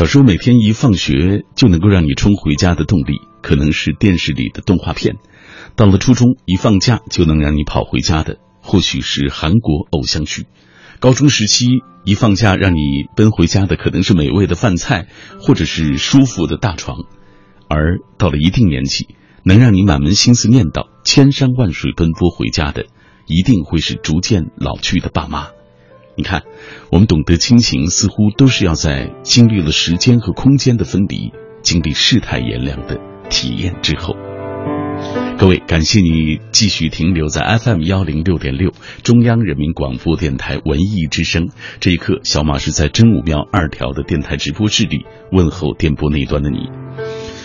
[0.00, 5.16] 小时候每天一放学就能够让你冲回家的动力，可能是电视里的动画片；
[5.76, 10.44] 到了初中，一放假就能让你跑回家的，或许是韩国偶像剧；
[11.00, 11.66] 高中时期
[12.06, 12.80] 一放假让你
[13.14, 15.06] 奔回家的，可能是美味的饭菜，
[15.38, 17.00] 或者是舒服的大床；
[17.68, 19.06] 而到了一定年纪，
[19.44, 22.86] 能让你满门心思念叨、千山万水奔波回家的，
[23.26, 25.48] 一定会是逐渐老去的爸妈。
[26.16, 26.42] 你看，
[26.90, 34.16] 我们懂得亲情，似乎都是要在经历了时间和空间的分离，经历世态炎凉的体验之后。
[35.38, 38.72] 各位，感谢你继续停留在 FM 幺零六点六
[39.02, 41.48] 中央人民广播电台文艺之声。
[41.80, 46.68] 这一刻，小马是在真武庙二条的电台直播室里问候电波那一端的你。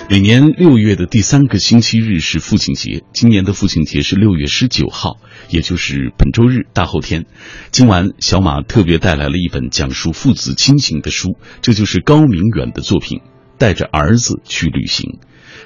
[0.08, 5.18] 每年六月的第三个星期日是父亲节，今年的父亲节是六月十九号，
[5.50, 7.26] 也就是本周日大后天。
[7.72, 13.20] 今晚小马特别带来了一本讲述父子亲情的书，这就是高明远的作品
[13.58, 15.20] 《带着儿子去旅行》。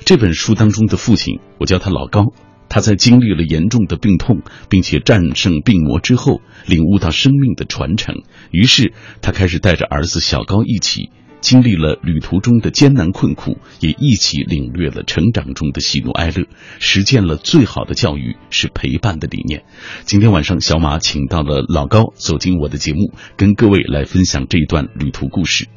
[0.06, 2.28] 这本书当中的父亲，我叫他老高，
[2.70, 8.16] 他在经历了严重的病痛，并且战胜病魔之后，领悟到生命的传承，
[8.52, 11.10] 于是他开始带着儿子小高一起。
[11.42, 16.48] 经历了旅途中的艰难困苦，也一起领略了成长中的喜怒哀乐，
[16.80, 19.64] 实践了最好的教育是陪伴的理念。
[20.04, 25.68] 今天晚上，小马请到了老高走进我的节目，跟各位来分享这一段旅途故事。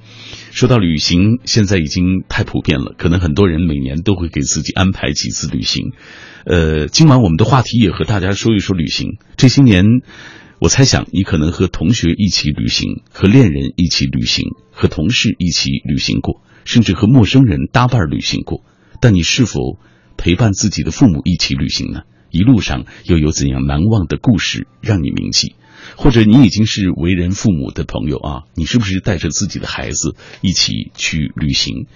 [0.51, 5.93] 说到旅行，现在已经太普遍了，可能很多人每年都会给自己安排几次旅行。
[6.45, 9.17] 呃，今晚我们的话题也和大家说一说旅行。
[9.37, 9.85] 这些年。
[10.63, 18.63] 我猜想，你可能和同学一起旅行，和恋人一起旅行，和同事一起旅行过，甚至和陌生人搭伴旅行过。
[19.01, 19.81] 但你是否
[20.17, 22.03] 陪伴自己的父母一起旅行呢？
[22.31, 25.57] 一路上又有怎样难忘的故事让你铭记？
[25.97, 31.89] 或者你已经是为人父母的朋友啊，你是不是带着自己的孩子一起去旅行？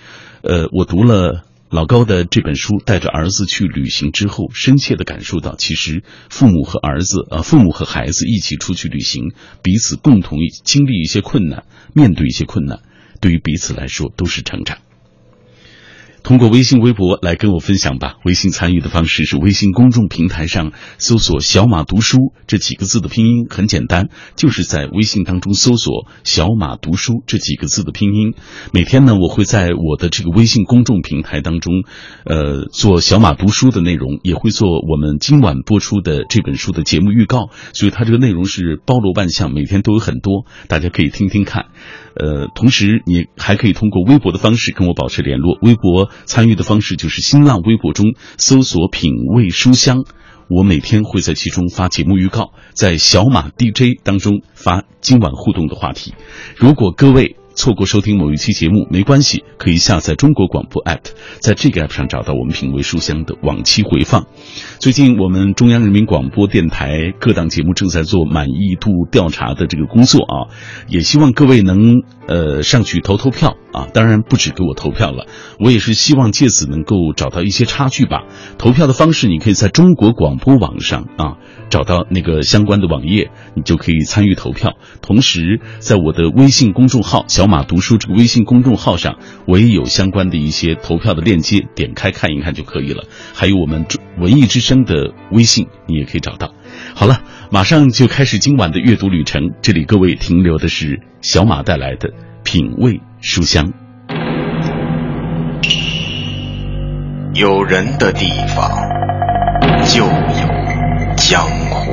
[0.42, 1.44] 呃，我读了。
[1.68, 9.32] 老高的这本书带着儿子去旅行之后，深切的感受到，其实父母和儿子，呃，父母和孩子一起出去旅行，
[9.62, 12.82] 彼此共同经历一些困难，面对一些困难，
[13.20, 14.78] 对于彼此来说都是成长。
[16.26, 18.16] 通过微信、微博来跟我分享吧。
[18.24, 28.34] 微信参与的方式是微信公众平台上搜索“小马读书”这几个字的拼音很简单，就是在微信当中搜索“小马读书”这几个字的拼音。
[28.72, 31.84] 每天呢，我会在我的这个微信公众平台当中，
[32.24, 37.50] 呃，做小马读书的内容，也会做我们今晚播出的这本书的节目预告。
[37.72, 41.66] 所以它这个内容是包罗万象，每天都有很多，大家可以听听看。
[42.18, 45.58] 呃，同时你还可以通过微博的方式跟我保持联络。
[45.60, 50.04] 微博参与的方式就是新浪微博中搜索“品味书香”，
[50.48, 56.14] 我每天会在其中发节目预告，在小马 DJ 当中发今晚互动的话题。
[56.56, 57.36] 如果各位。
[57.56, 61.00] 错过收听某一期节目没关系，可以下载中国广播 app，
[61.40, 64.26] 在这个 app 上找到我们品味书香的往期回放。
[64.78, 70.52] 最近我们中央人民广播电台各档节目正在做满意度调查的这个工作啊，
[70.86, 73.88] 也希望各位能呃上去投投票啊。
[73.94, 75.26] 当然不止给我投票了，
[75.58, 78.24] 我也是希望借此能够找到一些差距吧。
[78.58, 81.38] 投票的方式你可以在中国广播网上啊
[81.70, 84.74] 找到那个相关的网页，你就可以参与投票。
[85.00, 87.45] 同时在我的微信公众号小。
[87.46, 93.04] 小马读书这个微信公众号上，我也有相关的一些投票的链接，点开看一看就可以了。
[93.34, 93.86] 还有我们
[94.18, 96.54] 文艺之声的微信，你也可以找到。
[96.96, 97.20] 好了，
[97.52, 99.52] 马上就开始今晚的阅读旅程。
[99.62, 102.10] 这里各位停留的是小马带来的
[102.42, 103.72] 品味书香。
[107.32, 108.26] 有人的地
[108.56, 108.68] 方
[109.84, 111.92] 就有江湖。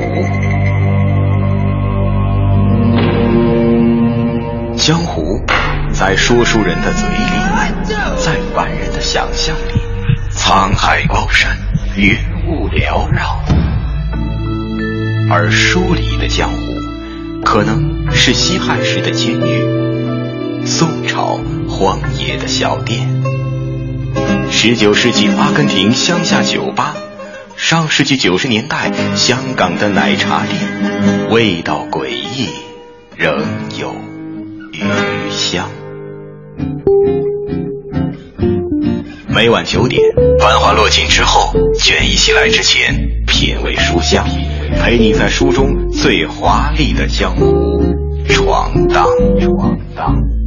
[4.76, 5.23] 江湖，
[5.94, 9.80] 在说书人的嘴里，在凡人的想象里，
[10.32, 11.56] 沧海高山，
[11.96, 12.16] 云
[12.48, 13.40] 雾缭绕。
[15.30, 16.58] 而书里的江湖，
[17.44, 23.22] 可能是西汉时的监狱，宋朝荒野的小店，
[24.50, 26.96] 十九世纪阿根廷乡下酒吧，
[27.56, 32.48] 上世纪九十年代香港的奶茶店，味道诡异，
[33.16, 33.44] 仍
[33.78, 33.94] 有。
[34.72, 35.70] 余香。
[39.34, 40.00] 每晚九点，
[40.38, 42.94] 繁华落尽之后，倦意袭来之前，
[43.26, 44.24] 品味书香，
[44.80, 47.44] 陪你在书中最华丽的江湖
[48.28, 49.06] 闯荡
[49.40, 50.43] 闯荡。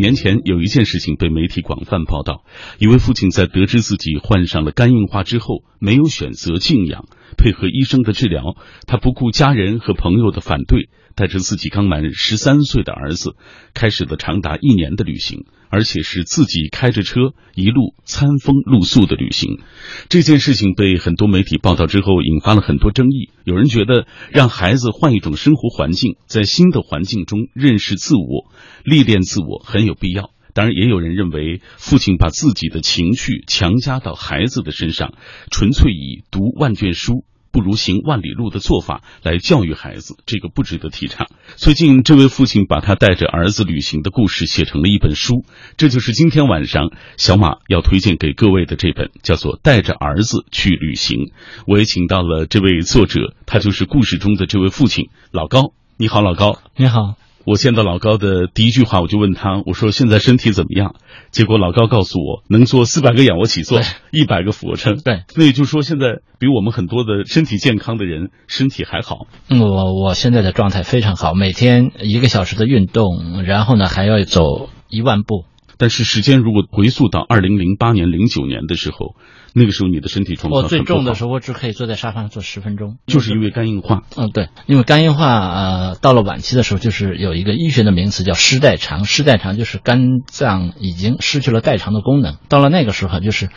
[0.00, 0.38] 年前。
[0.44, 2.44] 有一件事情被媒体广泛报道：
[2.78, 7.04] 一位父亲在得知自己患上了肝硬化之后，没有选择静养，
[7.36, 8.56] 配合医生的治疗，
[8.86, 13.36] 他不顾家人和朋友的反对，带着自己刚满十三岁的儿子，
[13.74, 19.60] 开始了长达一年的旅行，而且是自己开着车一路餐风露宿的旅行。
[20.08, 23.30] 这件事情被很多媒体报道之后，引发了很多争议。
[23.44, 28.52] 有人觉得让孩子换一种生活环境，在新的环境中认识自我、
[28.84, 30.30] 历练自我很有必要。
[30.52, 35.14] 当然，也有人认为父亲把自己的情绪强加到孩子的身上，
[35.52, 41.26] 纯粹以读万卷书不如行万里路的做法来教育孩子，这个不值得提倡。
[41.56, 45.44] 最近，这位父亲把他带着儿子旅行的故事写成了一本书，
[45.76, 51.18] 这就是今天晚上小马要推荐给各位的这本，叫做《带着儿子去旅行》。
[51.66, 55.72] 我也请到了这位作者，他就是故事中的这位父亲老高。
[55.96, 56.60] 你好，老高。
[56.76, 57.16] 你好。
[57.46, 60.94] 我见到老高的第一句话，我就问他：“我说现在身体怎么样？”
[61.32, 64.98] 结果老高告诉我，能做四百个仰卧起坐，一百个俯卧撑。
[64.98, 69.26] 对，那也就是说，现在比我们很多的身体健康的人身体还好。
[69.48, 75.44] 我我现在的状态非常好，每天一个小时的运动，然后呢还要走一万步。
[75.78, 79.16] 但是时间如果回溯到二零零八年、零九年的时候。
[79.52, 84.02] 那个时候你的身体状况我最重的时候，我只可以坐在沙发上坐十分钟，就是因为肝硬化。
[84.16, 89.04] 嗯，对，因为肝硬化，呃，到了晚期的时候，就是有一个医学的名词叫失代偿。
[89.04, 92.36] 失代偿就是肝脏已经失去了代偿的功能。
[92.48, 93.48] 到了那个时候，就是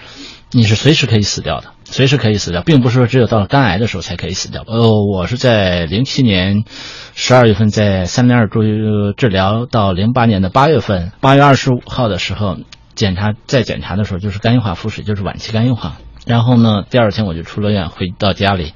[0.52, 4.64] 你是随时可以死掉的，随时可以死掉，并不是说只有到了肝癌的时候才可以死掉。
[4.66, 6.64] 呃，我是在零七年
[7.14, 8.62] 十二月份在三零二住
[9.16, 12.58] 治疗，到零八年的八月份，八月二十五号的时候。
[12.96, 15.98] 检查再检查的时候，就是肝硬化腹水，就是晚期肝硬化。
[16.26, 18.74] 然后呢，第二天我就出了院，回到家里。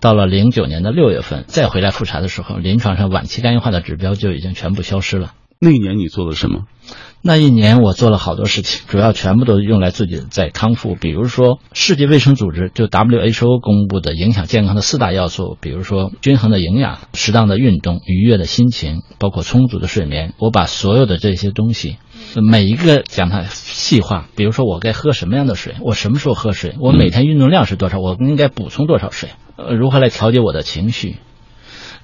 [0.00, 5.32] 到了零九年的六月份，再回来复查的时候，临床上晚期肝硬化的指标就已经全部消失了。
[5.64, 6.64] 那一年你做了什么？
[7.26, 10.94] 那一年我做了好多事情，主要全部都用来自己在康复。
[10.94, 20.34] 比如说，世界卫生组织就 WHO 公布的影响健康的四大要素，比如说均衡的营养、适当的运动、愉悦的心情，包括充足的睡眠。
[20.38, 21.96] 我把所有的这些东西，
[22.34, 24.28] 每一个讲它细化。
[24.36, 25.76] 比如说，我该喝什么样的水？
[25.80, 26.74] 我什么时候喝水？
[26.78, 27.98] 我每天运动量是多少？
[28.00, 29.30] 我应该补充多少水？
[29.78, 31.16] 如何来调节我的情绪？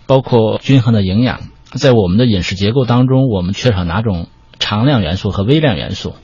[0.06, 1.40] 包括均衡的营养，
[1.72, 4.28] 在我们的饮食结构当中，我们缺少哪种？
[4.62, 6.14] 常量元素和微量元素，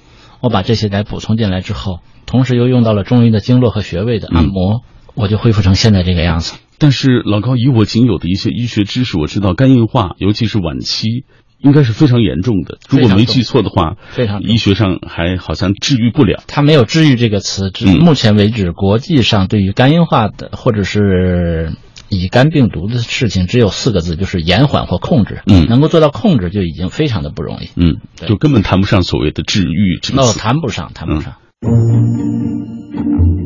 [0.43, 4.83] 我把这些来补充进来之后，同时又用到了中医的经络和穴位的按摩，
[5.15, 6.55] 我就恢复成现在这个样子。
[6.77, 11.25] 但是老高，以我仅有的一些医学知识，我知道肝硬化，尤其是晚期，
[11.59, 12.77] 应该是非常严重的。
[12.91, 16.43] 如果没记错的话，非常医学上还好像治愈不了。
[16.47, 21.73] 它没有治愈这个词，至目前为止，国际上对于肝硬化的或者是。
[22.09, 25.43] 乙肝病毒的事情只有四个字，就是延缓或控制。
[25.47, 27.69] 嗯，能够做到控制就已经非常的不容易。
[27.77, 29.97] 嗯，就根本谈不上所谓的治愈。
[30.17, 31.35] 哦，谈不上，谈不上。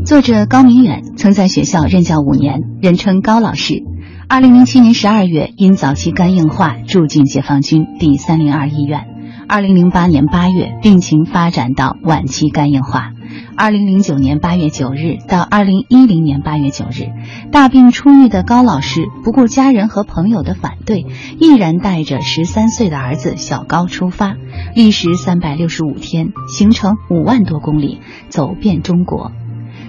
[0.05, 3.83] 作者高明远曾在学校任教五年，人称高老师。
[4.29, 9.07] 二零零七年十二月，因早期肝硬化住进解放军第三零二医院。
[9.49, 13.13] 二零零八年八月，病情发展到晚期肝硬化。
[13.57, 17.11] 二零零九年八月九日到二零一零年八月九日，
[17.53, 21.07] 大病初愈的高老师不顾家人和朋友的反对，
[21.39, 24.37] 毅然带着十三岁的儿子小高出发，
[24.75, 29.33] 历时三百六十五天，行程五万多公里，走遍中国。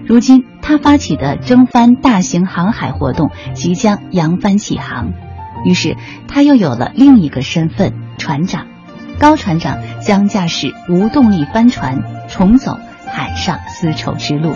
[0.06, 5.14] 如今，他发起的征帆大型航海活动即将扬帆起航，
[5.64, 5.96] 于是
[6.28, 8.66] 他又有了另一个身份——船长。
[9.20, 12.80] 高船长将驾驶无动力帆船重走。
[13.14, 14.56] 海上丝绸之路。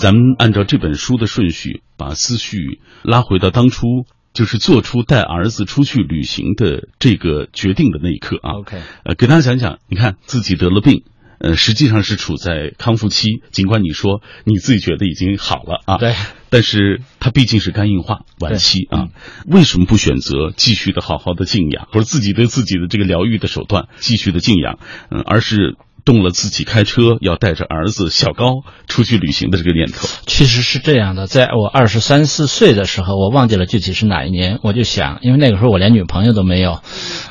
[0.00, 3.86] 咱们按照这本书的顺序，把思绪拉回到当初，
[4.32, 8.58] 就是做出带儿子出去旅行的这个决定的那一刻啊。
[8.58, 11.04] OK，呃，给大家讲讲，你看自己得了病。
[11.42, 16.14] 呃，实际上是处在康复期，尽管你说你自己觉得已经好了啊，对，
[16.48, 19.08] 但是它毕竟是肝硬化晚期啊，
[19.46, 24.78] 为什么不选择继续的好好的静养，或者自己对自己的这个疗愈的手段继续的静养，
[25.10, 25.76] 嗯，而是？
[26.04, 31.26] 动了自己开车要带着儿子小高出去旅行的这个念头，其实是这样的。
[31.26, 36.80] 在我二十三四岁的时候，我忘记了具体是哪一年，我就想，因为那个时候我连女朋友都没有，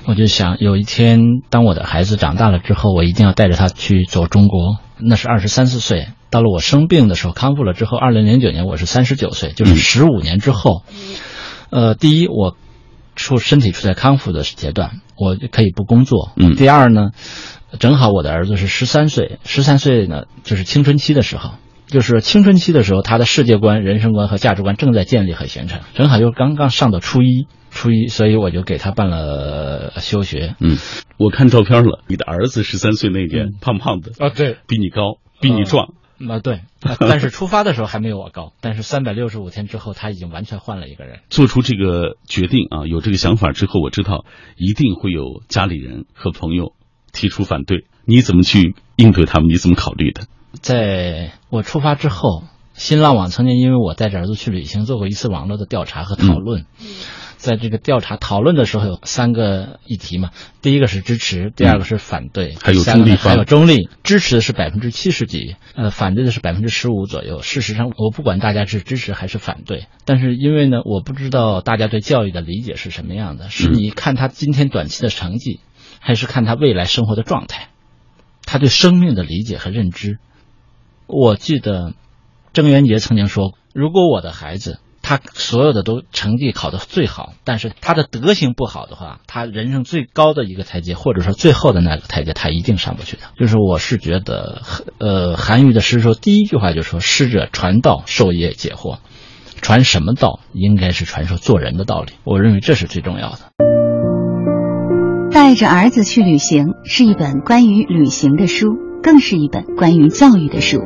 [0.06, 4.78] 我就想有一天当我的孩子长大了之后，我一定要带着他去走中国。
[5.04, 10.84] 那是二十三四岁，到了我生病的时候，康复了之后，二零零九年我是三十九岁，就是十五年之后。
[11.72, 12.56] 呃，第一，我
[13.16, 16.34] 处身体处在康复的阶段，我可以不工作。
[16.36, 16.56] 嗯。
[16.56, 17.12] 第二呢？
[17.80, 21.52] 正好我的儿子是十三岁，十三岁呢就是青春期的时候，
[21.88, 30.56] 就是青春期的时候，他的世界观、人生观和价值观正在建立和形成，正好又刚刚上到初一，初一，所以我就给他办了休学。
[30.60, 30.78] 嗯，
[31.18, 35.94] 我看照片了，你的儿子十三岁那年，嗯胖胖的，啊，对，比你高，比你壮。
[36.30, 41.22] 啊对， 啊但是出发的时候还没有我高，但是三百六十五天之后，他已经完全换了一个人。
[41.32, 44.24] 做出这个决定啊，有这个想法之后，我知道
[44.56, 46.74] 一定会有家里人和朋友
[47.12, 47.86] 提出反对。
[48.06, 49.50] 你怎么去应对他们？
[49.50, 50.24] 你怎么考虑的？
[50.62, 56.66] 在我出发之后，新浪网曾经因为我带着儿子去旅行做过一次网络的调查和讨论。
[57.38, 60.30] 在这个调查讨论的时候，有三个议题嘛，
[60.62, 63.90] 第一个是支持，第二个是反对，还有三个中立方还有中立。
[64.04, 67.42] 支持的是百分之七十几，呃，反对的是百分之十五左右。
[67.42, 75.62] 事实上，我不管大家是支持还是反对，但是因为呢，我不知道大家对教育的理解是什么样的，是你看他今天短期的成绩，
[76.02, 77.70] 还是看他未来生活的状态，
[78.46, 80.18] 他对生命的理解和认知。
[81.08, 81.94] 我记得
[82.52, 93.24] 郑渊洁曾经说，如果我的孩子他所有的都成绩考得最好，但是他的德行不好的话，他人生最高的一个台阶，或者说最后的那个台阶，他一定上不去的。
[93.38, 94.62] 就是我是觉得，
[95.00, 99.00] 呃，韩愈的诗说第一句话就说“师者，传道授业解惑”，
[99.62, 100.40] 传什么道？
[100.54, 102.14] 应该是传授做人的道理。
[102.24, 103.81] 我认为这是最重要的。
[105.32, 110.82] 带着儿子去旅行是一本关于旅行的书，更是一本关于教育的书。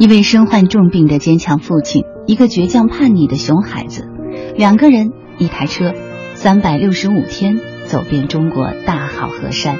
[0.00, 4.08] 一位身患重病的坚强父亲，一个倔强叛逆的熊孩子，
[4.56, 5.92] 两个人一台车，
[6.34, 9.78] 三百六十五天走遍中国大好河山。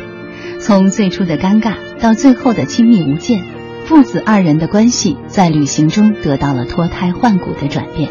[0.61, 3.45] 从最初的尴尬到最后的亲密无间，
[3.87, 8.09] 父子二人的关系在旅行中得到了脱胎换骨的转变。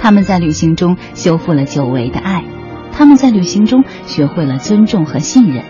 [0.00, 2.44] 他们在旅行中修复了久违的爱。
[2.92, 5.64] 他们在旅行中学会了尊重和信任，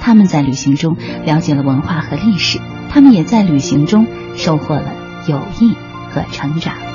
[0.00, 2.58] 他们在旅行中了解了文化和历史，
[2.90, 4.92] 他们也在旅行中收获了
[5.28, 5.74] 友谊
[6.10, 6.91] 和成长。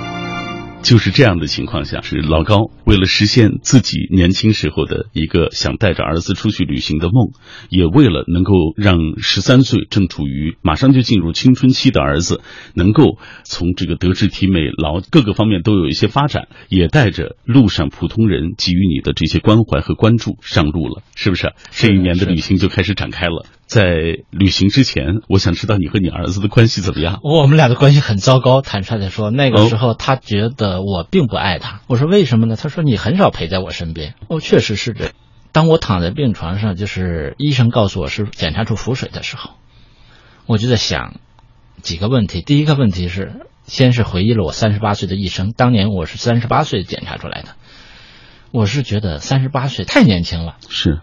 [0.83, 7.31] 就是这样的情况下，是老高为了实现自己年轻时候的一个想带着儿子出去旅行的梦，
[7.69, 12.39] 也为了能够让十三岁正处于马上就进入青春期的儿子，
[12.73, 21.51] 能够从这个德智体美劳各个方面都有一些发展，也带着路上普通人给予你的这些关怀和关注上路了，是不是？
[21.71, 23.45] 这一年的旅行就开始展开了。
[23.67, 23.83] 在
[24.31, 27.19] 旅行之前，我想知道你和你儿子的关系怎么样？
[27.21, 31.81] 我们俩的关系很糟糕，坦率的说，那个时候他觉得我并不爱他。
[31.87, 32.55] 我说为什么呢？
[32.55, 34.15] 他说你很少陪在我身边。
[34.29, 35.11] 哦，确实是这。
[35.51, 39.51] 当我躺在病床上，就是医生告诉我是检查出腹水的时候，
[40.45, 41.19] 我就在想
[41.81, 42.41] 几个问题。
[42.41, 47.49] 第一个问题是，先是回忆了我三十八岁的一生，当年我是三十八岁检查出来的，
[48.51, 50.55] 我是觉得三十八岁太年轻了。
[50.69, 51.01] 是。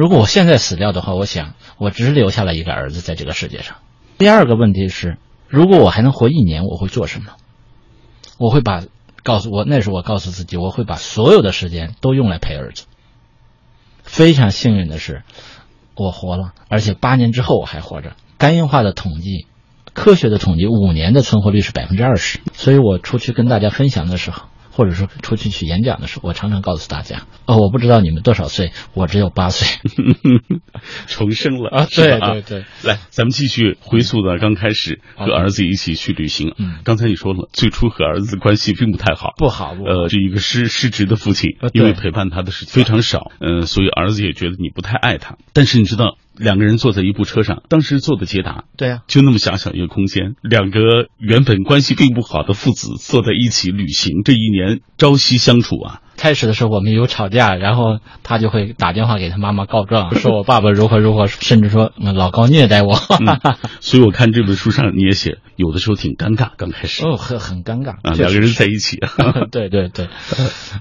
[0.00, 3.76] 如果我现在死掉的话，我想我只留下了一个儿子在这个世界上。
[4.16, 7.32] 第二个问题是，如果我还能活一年，我会做什么？
[8.38, 8.82] 我会把
[9.22, 12.86] 告诉我那时候我告诉自己，我会把所有的时间都用来陪儿子。
[14.02, 15.22] 非常幸运的是，
[15.96, 18.12] 我活了，而且八年之后我还活着。
[18.38, 19.44] 肝硬化的统计，
[19.92, 22.40] 科学的统计，五年的存活率是百分之二十。
[22.54, 24.44] 所以我出去跟大家分享的时候。
[24.70, 29.78] 或者说出去去演讲的时候，我常常告诉大家，哦，我不知道你们多少岁，我只有八岁，
[31.06, 31.70] 重生了。
[31.70, 31.86] 啊！
[31.90, 36.54] 对对对，来，咱们继续回溯到刚开始和儿子一起去旅行。
[36.58, 39.90] 嗯，刚才你说了，最初和儿子的关系并不太好，不好，不好。
[39.90, 42.74] 呃，是一个失失职的父亲，因为陪伴他的时间。
[42.74, 45.36] 非常少，嗯、呃，所以儿子也觉得你不太爱他。
[45.52, 50.80] 但是你知道，两个人坐在一部车上，当时坐的捷达，对啊，就那么狭小一个空间，两个
[51.18, 56.00] 原本关系并不好的父子坐在一起旅行，这一年朝夕相处啊。
[56.20, 62.94] 开始的时候我们有吵架，然后他就会打电话给他妈妈告状， 说我爸爸如何如何，甚至说老高虐待我。
[62.94, 68.98] 嗯、所以我看这本书上你也写，有的时候挺尴尬，刚开始哦，很很尴尬啊，两个人在一起。
[69.50, 70.08] 对对对，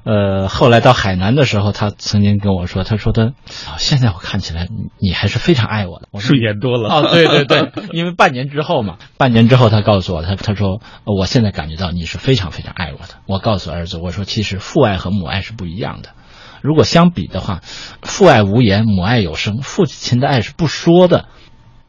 [0.03, 3.34] 呃，后来到海南的时候，他曾经跟我说，他说他
[3.77, 4.67] 现在我看起来
[5.00, 6.89] 你还是非常爱我的，我顺眼多了。
[6.89, 13.15] 哦，对对对， 因为半年之后嘛，半年之后他告诉我，他他说我现在感觉到你是非常非常爱我的。
[13.25, 16.09] 我告诉儿子，我说其实父爱和母爱是不一样的。
[16.62, 17.62] 如果相比的话，
[18.01, 19.62] 父爱无言，母爱有声。
[19.62, 21.29] 父亲的爱是不说的，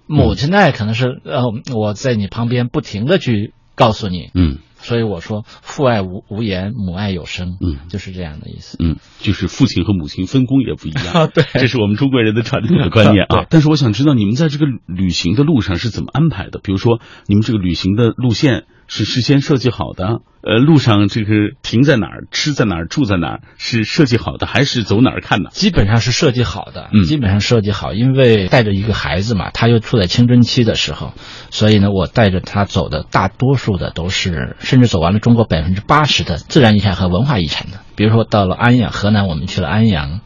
[0.07, 1.43] 母亲的爱可能是呃
[1.75, 4.31] 我在你旁边不停的去告诉你。
[4.33, 7.57] 嗯，所以我说父爱无无言，母爱有声。
[7.61, 8.77] 嗯，就是这样的意思。
[8.79, 11.15] 嗯，就是父亲和母亲分工也不一样。
[11.15, 13.47] 啊， 对，这是我们中国人的传统的观念啊。
[13.51, 16.61] 但是我想知道你们在这个旅行的路上是怎么安排的？
[16.63, 18.67] 比如说你们这个旅行的路线。
[18.91, 20.21] 是事先设计好的？
[20.43, 21.31] 呃，路上这个
[21.63, 25.51] 停在哪儿、吃在哪儿、住在哪儿是设计好的，还是走哪儿看呢？
[25.53, 31.13] 基本上是设计好的，嗯基本上设计好，因为带着一个孩子嘛，他又处在青春期的时候，
[31.51, 37.79] 所以呢，我带着他走的大多数的都是，甚至走完了中国百分之八十的自然遗产和文化遗产的。
[37.95, 40.21] 比如说到了安阳，河南我们去了安阳。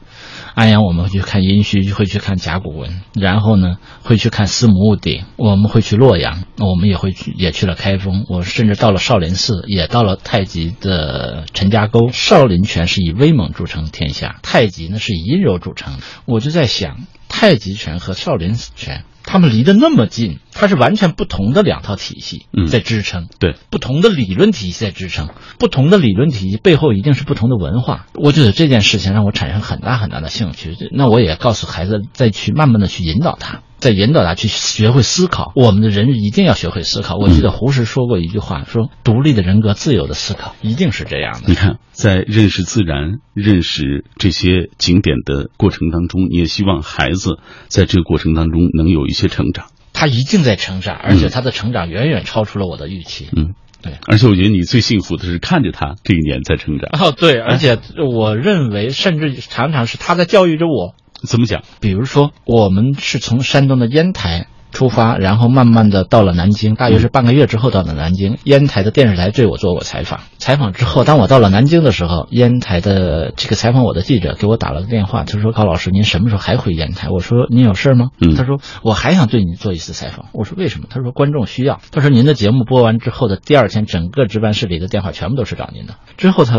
[0.54, 12.11] 安阳我们会去看殷墟，会去看甲骨文，然后呢会去看司母戊鼎，我们会去洛阳，我们也会去也去了开封，我甚至到了少林寺，也到了太极的陈家沟。
[12.12, 15.99] 少林拳是以威猛著称天下，太极呢是以阴柔著称。
[16.25, 23.26] 我就在想，太极拳和少林拳，他们离得那么近，它是完全不同的两套体系嗯在支撑。
[23.40, 28.06] 对，不同的理论体系在支撑，不同的理论体系背后一定是不同的文化。
[28.14, 30.76] 我觉得这件事情让我产生很大很大的兴趣。
[30.92, 35.52] 那我也告诉孩子，再去慢慢的去引导他，再引导他去学会思考。
[35.54, 37.16] 我们的人一定要学会思考。
[37.16, 41.54] 我记得胡适说过一句话，说独立的人格，自由的思考，一定是这样的你。
[41.54, 47.38] 看，在认识自然、认识这些景点的过程当中，你也希望孩子
[47.69, 49.66] 在这个过程当中能有一些成长。
[49.93, 53.28] 他一定在成长，而且他的成长远远超出了我的预期。
[53.37, 53.93] 嗯，对。
[54.07, 56.90] 而且我觉得你最幸福的是看着他这一年在成长。
[57.00, 57.78] 哦，对，而且
[58.11, 60.97] 我认为，甚至常常是他在教育着我。
[61.26, 61.62] 怎么讲？
[61.81, 68.38] 比如说，我们是从山东的烟台出发，然后慢慢的到了南京，大约是半个月之后到了南京。
[68.43, 86.57] 烟台的电视台对我做过采访，采访之后，当我到了南京的时候，烟台的这个采访我的记者给我打了个电话，他说：“高老师，您什么时候还回烟台？”我说：“您有事吗？”嗯他说：“我还想对你做一次采访。”我说：“为什么？”他说：“观众需要。”他说：“您的节目播完之后的第二天，整个值班室里的电话全部都是找您的。”之后他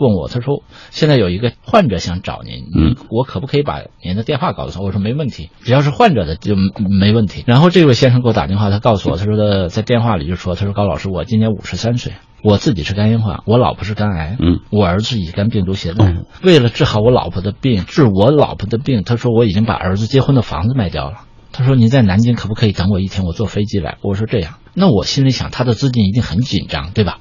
[0.00, 16.06] 问我，他说：“现在有一个患者想找您，嗯，我可不可以把您的电话告诉他？”我说：“没问题，只要是患者的就没问题。”然后这位先生给我打电话，他告诉我，他说的在电话里就说：“他说高老师，我今年五十三岁，我自己是肝硬化，我老婆是肝癌，嗯，我儿子乙肝病毒携带。
[16.06, 21.24] 哦为了治好我老婆的病，治我老婆的病，他说我已经把儿子结婚的房子卖掉了。
[21.52, 23.24] 他说：“您在南京可不可以等我一天？
[23.24, 27.18] 我坐飞机来。”我说：“这样。”那我心里想，他的资金一定很紧张，对吧？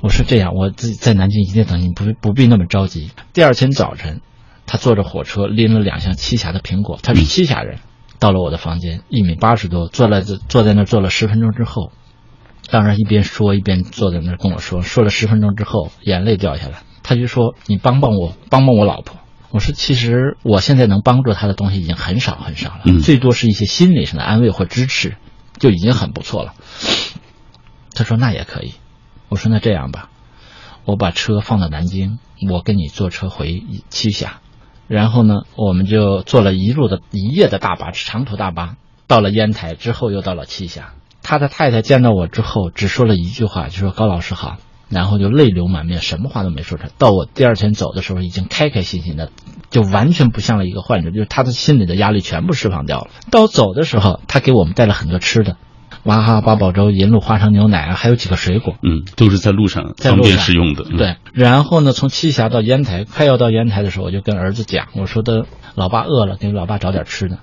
[0.00, 4.20] 我说：“这样，我自己在南京一定等你，不不必那么着急。”第二天早晨，
[4.66, 7.78] 他坐着火车拎了两箱栖霞的苹果，他是栖霞人，
[8.18, 11.92] 到了我的房间，一米八十多，坐了坐在那儿坐了十分钟之后，
[12.70, 19.18] 当然一边说一边坐在那儿跟我说，说了十分钟之后，眼泪掉下来，他就说：“你帮帮我，帮帮我老婆。”
[19.50, 25.16] 我说：“其实我现在能帮助他的东西已经很少很少了，嗯最多是一些心理上的安慰或支持，
[25.58, 26.54] 就已经很不错了。”
[27.94, 28.74] 他说：“那也可以。”
[29.28, 30.08] 我说：“那这样吧，
[30.84, 32.18] 我把车放到南京，
[32.50, 34.40] 我跟你坐车回栖霞，
[34.88, 40.92] 然后呢，我们就坐了一路的一夜的大巴，长途大巴，到了烟台之后又到了栖霞。
[41.22, 44.58] 他的太太见到我之后，只说了一句话，就说高老师好，
[44.88, 46.90] 然后就泪流满面，什么话都没说出来。
[46.98, 49.32] 到我第二天走的时候，已经开开心心的，
[49.70, 53.08] 就完全不像了一个患者，就是他的心里的压力全部释放掉了。
[53.32, 55.56] 到走的时候，他给我们带了很多吃的，
[56.06, 58.76] 娃哈哈八宝粥、银鹭花生牛奶啊，还有几个水果。
[58.82, 60.84] 嗯，都是在路上方便在路上使用的。
[60.88, 67.40] 嗯，对，然后呢，从栖霞到烟台，快要到烟台的时候，我就跟儿子讲，我说的老爸饿了，给老爸找点吃的。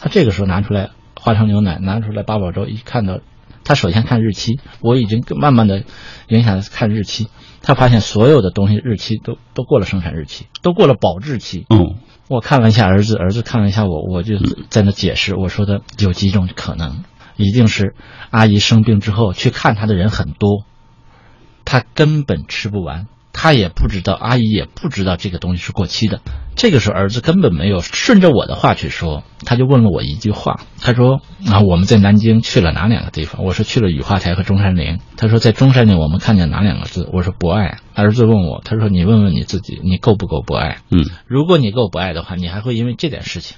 [0.00, 3.18] 他这个时候拿出来花生牛奶，拿出来八宝粥，一看到，
[3.64, 5.82] 他首先看日期，我已经慢慢的
[6.28, 7.28] 影响他看日期，
[7.62, 11.66] 他发现所有的东西日期都都过了生产日期，都过了保质期。
[11.68, 11.96] 嗯，
[12.28, 14.36] 我看了一下儿子，儿子看了一下我，我就
[14.68, 17.02] 在那解释，我说的有几种可能，
[17.36, 17.94] 一定是
[18.30, 20.64] 阿姨生病之后去看她的人很多，
[21.64, 26.20] 她根本吃不完，她也不知道，阿姨也不知道这个东西是过期的。
[26.56, 33.42] 这个时候儿子根本没有顺着我的话去说，他就问了我一句话，他说啊我们在南京去了哪两个地方？
[33.44, 35.00] 我说去了雨花台和中山陵。
[35.16, 37.10] 他说在中山陵我们看见哪两个字？
[37.12, 37.78] 我说博爱。
[37.92, 40.78] 儿子问我，他说你问问你自己，你够不够博爱？
[40.90, 43.56] 嗯，如果你够博爱的话，你还会因为这点事情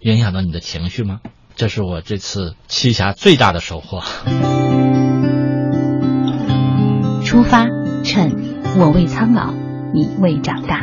[0.00, 1.18] 影响到你的情绪吗？
[1.56, 4.02] 这是我这次栖霞最大的收获。
[7.24, 7.66] 出发，
[8.04, 8.30] 趁
[8.78, 9.54] 我未苍老，
[9.94, 10.82] 你未长大。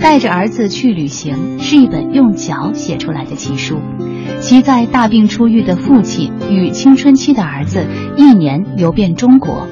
[0.00, 3.78] 带着儿子去旅行是一本用脚写出来的奇书，
[4.40, 9.68] 其在大病初愈的父亲与青春期的儿子一年游遍中国，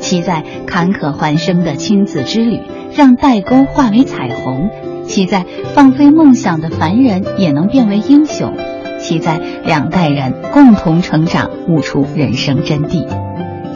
[0.00, 2.60] 其在坎坷还生的亲子之旅
[2.92, 4.68] 让代沟化为彩虹，
[5.06, 8.52] 其在放飞梦想的凡人也能变为英雄，
[9.00, 13.06] 其在两代人共同成长，悟出人生真谛。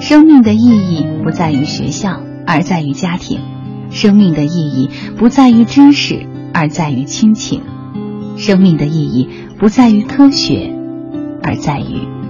[0.00, 3.38] 生命的意义不在于学校，而在于家庭；
[3.90, 7.60] 生命的意义不在于知识，而在于亲情；
[8.37, 10.70] 生命的意义不在于科学，
[11.42, 12.23] 而在于。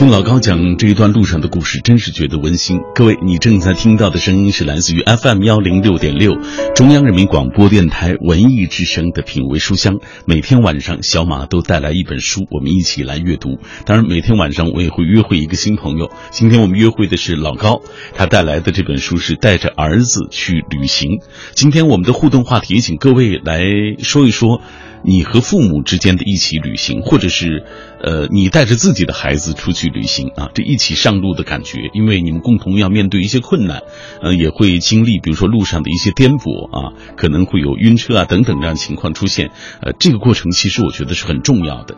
[0.00, 2.78] 听老高讲这一段路上的故事，真是觉得温馨。
[2.94, 6.38] 各位，你正在听到的声音是来自于 FM 幺零六点六，
[6.74, 9.98] 中央人民广播电台文艺之声的品味书香。
[10.24, 13.58] 每天晚上，小马都带来一本书，我们一起来阅读。
[13.84, 16.10] 当然，每天晚上我也会约会一个新朋友。
[16.30, 17.82] 今天我们约会的是老高，
[18.14, 21.20] 他带来的这本书是带着儿子去旅行。
[21.52, 23.60] 今天我们的互动话题，请各位来
[23.98, 24.62] 说一说。
[25.02, 27.64] 你和父母之间的一起旅行，或者是，
[28.02, 33.82] 呃，你带着自己的孩子出去旅行啊，这一起上路的感觉，因为你们共同要面对一些困难，
[34.22, 39.50] 呃，也会经历，比如说路上的一些颠簸啊，可能会有晕车啊等等这样情况出现，
[39.82, 41.96] 呃，这个过程其实我觉得是很重要的。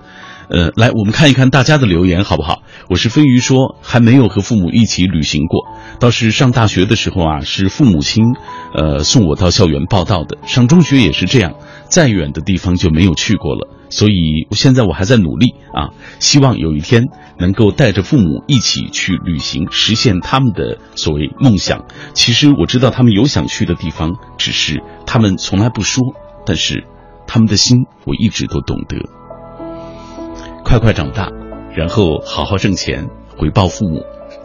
[0.49, 2.63] 呃，来，我们看一看大家的留言好不好？
[2.91, 5.65] 我是飞鱼说，还没有和父母一起旅行过，
[5.99, 8.25] 倒是上大学的时候啊，是父母亲，
[8.75, 10.37] 呃，送我到校园报道的。
[10.47, 11.55] 上中学也是这样，
[11.93, 13.69] 再远的地方就没有去过了。
[13.91, 21.85] 所以现在我还在努力啊，希望有一天能够带着父母一起去旅行，实现他们的所谓梦想。
[22.15, 26.03] 其实我知道他们有想去的地方，只是他们从来不说，
[26.47, 26.85] 但是
[27.27, 28.97] 他们的心我一直都懂得。
[30.65, 31.31] 快快长大，
[31.77, 34.03] 然后好好挣钱，回报父母。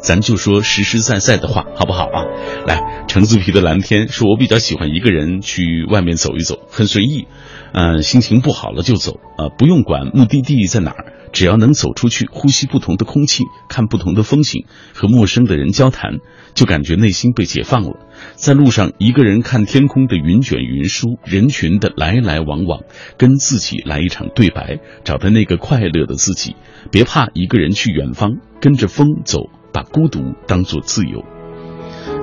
[0.08, 2.24] 咱就说实实在在的话，好不好啊？
[2.66, 7.28] 来，橙子皮的蓝天说，我比较喜欢一个人去外面走一走，很随意。
[7.74, 16.20] 嗯，心情不好了就走啊，不用管目的地在哪儿，只要能走出去，呼吸不同的空气，看不同的风景，和陌生的人交谈，
[16.54, 18.00] 就感觉内心被解放了。
[18.36, 22.84] 在路上，一个人看天空的云卷云舒，人群的来来往往，
[23.18, 26.56] 跟自己来一场对白，找到那个快乐的自己。
[26.92, 31.24] 别怕一个人去远方，跟着风走，把孤独当做自由。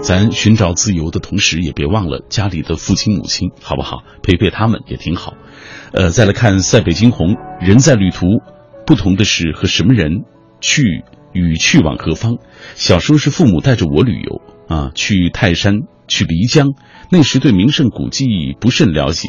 [0.03, 4.03] 咱寻找自由的同时，也别忘了家里的父亲母亲，好不好？
[4.25, 5.35] 陪陪他们也挺好。
[5.93, 8.27] 呃，再来看塞北惊鸿，人在旅途，
[8.89, 10.25] 不同的是和什么人
[10.61, 12.39] 去与去往何方。
[12.75, 16.73] 小时候是父母带着我旅游啊，去泰山，去漓江，
[17.09, 18.27] 那时对名胜古迹
[18.59, 19.29] 不甚了解。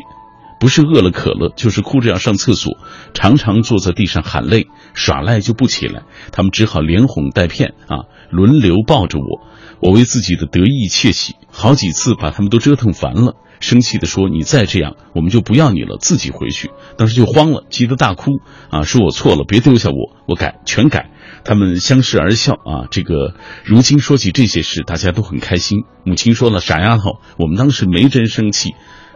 [0.58, 2.78] 不是饿了渴了，就是哭着要上厕所，
[3.14, 9.48] 常常坐在地上喊累，耍赖就不起来，他们只好连哄带骗啊，轮流抱着我，
[9.82, 18.32] 我为自己的得意窃喜，好几次把他们都折腾烦了，生气的说：“你再这样，我们就不要你了，自己回去。”当时就慌了，急得大哭
[18.70, 21.12] 啊，说我错了，别丢下我，我改，全改。
[21.44, 25.84] 他们相视而笑啊，这个如今说起这些事，大家都很开心。
[26.04, 28.74] 母亲说了：“傻丫头，我们当时没真生气。”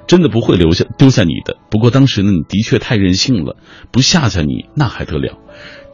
[0.07, 1.57] 真的不会留下丢下你的。
[1.69, 3.57] 不过当时呢，你的确太任性了，
[3.91, 5.37] 不吓吓你那还得了？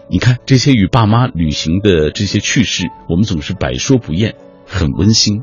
[0.08, 4.36] 你看这些与爸妈旅行的这些趣事，我们总是百说不厌，
[4.68, 5.42] 很温馨。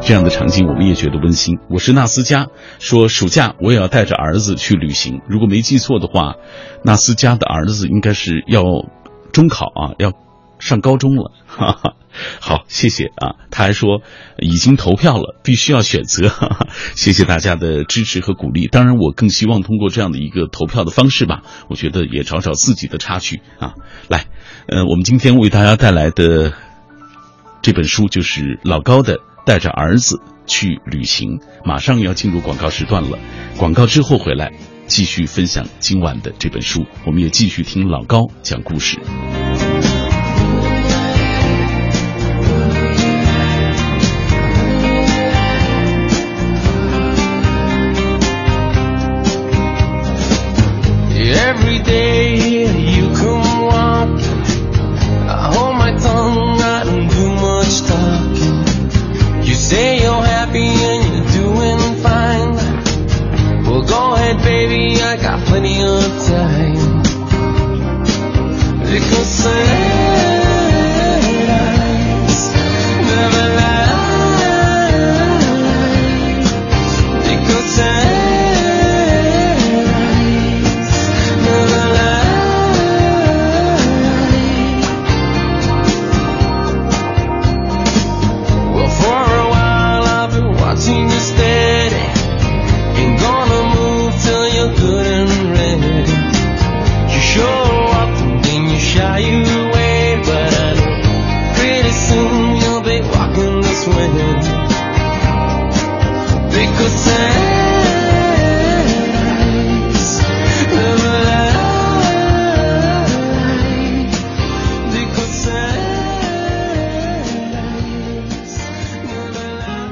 [0.00, 1.58] 这样的场景我们也觉得温馨。
[1.68, 2.46] 我是纳斯加，
[2.78, 5.20] 说暑假我也要带着儿子去旅行。
[5.28, 6.36] 如果没记错的话，
[6.82, 8.62] 纳斯加的儿子应该是要
[9.32, 10.12] 中考啊，要
[10.58, 11.32] 上高中了。
[11.46, 11.94] 哈哈。
[12.40, 13.36] 好，谢谢啊！
[13.52, 14.02] 他还说
[14.40, 16.32] 已经投票了，必须要选择。
[16.96, 18.66] 谢谢大家的支持和鼓励。
[18.66, 23.74] 当然，我更希望通过这样的一个投票的方式吧，我觉得也找找自己的插曲啊。
[24.08, 24.24] 来，
[24.66, 26.54] 呃，我们今天为大家带来的
[27.62, 29.16] 这本书就是老高的
[29.46, 31.38] 《带着儿子去旅行》。
[31.64, 33.16] 马上要进入广告时段了，
[33.58, 34.52] 广告之后回来
[34.88, 36.84] 继续分享今晚的这本书。
[37.06, 38.98] 我们也继续听老高讲故事。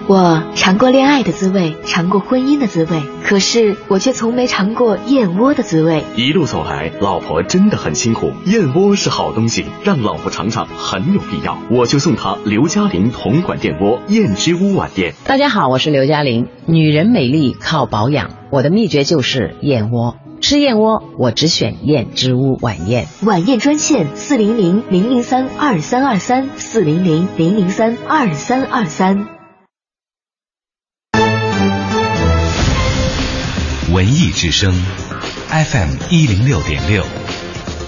[0.08, 6.04] 我尝过恋爱的滋味，尝过婚姻的滋味，可是我却从没尝过燕窝的滋味。
[6.14, 8.30] 一路走来，老婆真的很辛苦。
[8.44, 11.58] 燕窝是好东西，让老婆尝尝很有必要。
[11.72, 15.12] 我就送她刘嘉玲同款燕窝燕之屋晚宴。
[15.24, 16.46] 大家好，我是刘嘉玲。
[16.66, 20.14] 女人美丽靠保养，我的秘诀就是燕窝。
[20.40, 23.08] 吃燕窝，我只选燕之屋晚宴。
[23.22, 29.35] 晚宴专线：四零零零零三二三二三，四零零零零三二三二三。
[33.96, 34.74] 文艺之声
[35.48, 37.25] ，FM 一零六点六。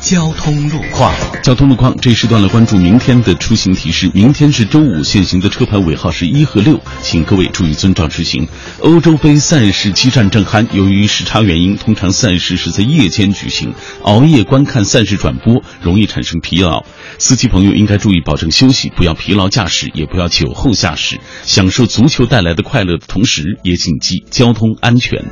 [0.09, 4.11] 交通路况，交通路况这一时段来关注明天的出行提示。
[4.15, 8.49] 明天是周五，限行的车牌尾号是一和六，请各位注意遵照执行。
[8.81, 16.87] 欧洲杯赛事激战正酣，由于时差原因，通常赛事是在夜间举行，熬夜观看赛事转播容易产生疲劳。
[17.19, 21.21] 司机朋友应该注意保证休息，不要疲劳驾驶，也不要酒后驾驶。
[21.45, 25.23] 享受足球带来的快乐的同时，也谨记交通安全。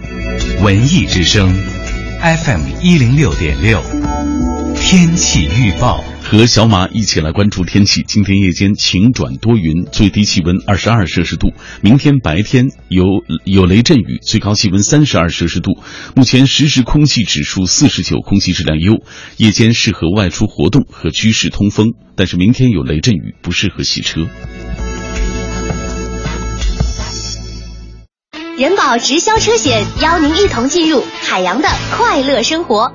[0.61, 1.51] 文艺之声
[2.21, 3.83] ，FM 一零六点六。
[4.89, 8.05] 天气预报和小马一起来关注天气。
[8.07, 11.49] 今天夜间晴转多云，最低气温二十二摄氏度。
[11.81, 13.03] 明天白天有
[13.43, 15.73] 有雷阵雨，最高气温三十二摄氏度。
[16.15, 19.03] 目前实时空气指数四十九，空气质量优。
[19.39, 24.29] 夜间适合外出活动和居室通风，但是明天有雷阵雨，不适合洗车。
[28.57, 32.95] 人保直销车险邀您一同进入海洋的快乐生活。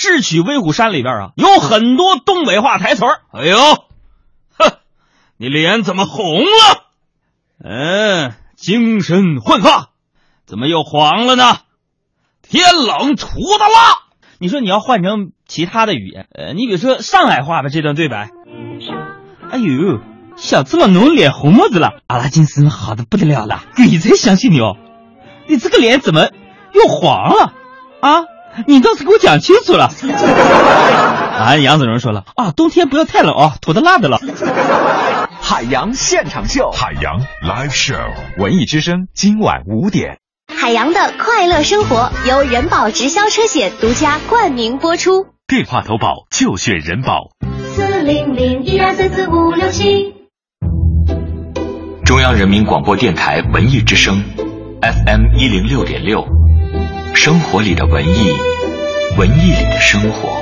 [0.00, 3.20] 智取威虎山里边啊，有很多东北话台词儿。
[3.32, 3.58] 哎呦，
[4.56, 4.72] 哼，
[5.36, 6.86] 你脸怎么红了？
[7.62, 9.90] 嗯，精神焕发，
[10.46, 11.58] 怎么又黄了呢？
[12.40, 14.08] 天冷秃的辣。
[14.38, 18.30] 你说你要换成其他的语言，呃，你比如说上海话吧，这段对白。
[19.50, 20.00] 哎呦，
[20.36, 22.00] 小子么，侬脸红么子了？
[22.06, 24.78] 阿拉金斯好的不得了了，鬼才相信你哦。
[25.46, 26.30] 你这个脸怎么
[26.72, 27.52] 又黄了
[28.00, 28.24] 啊？
[28.66, 29.90] 你倒是给我讲清楚了。
[31.38, 34.20] 啊， 杨子荣说了啊，冬天不要太冷哦，土的辣的了。
[35.40, 37.98] 海洋现场秀，海洋 live show，
[38.38, 40.18] 文艺之声今晚五点。
[40.54, 45.26] 海洋的快乐生活由人保直销车险独家冠名播出。
[45.46, 47.30] 电话投保就选人保。
[47.74, 50.14] 四零零一二三四五六七。
[52.04, 54.22] 中央人民广播电台文艺之声。
[54.82, 56.26] FM 一零六点六，
[57.22, 58.30] 生活里的文艺，
[59.18, 60.40] 文艺里的生活。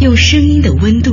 [0.00, 1.12] 用声音的温度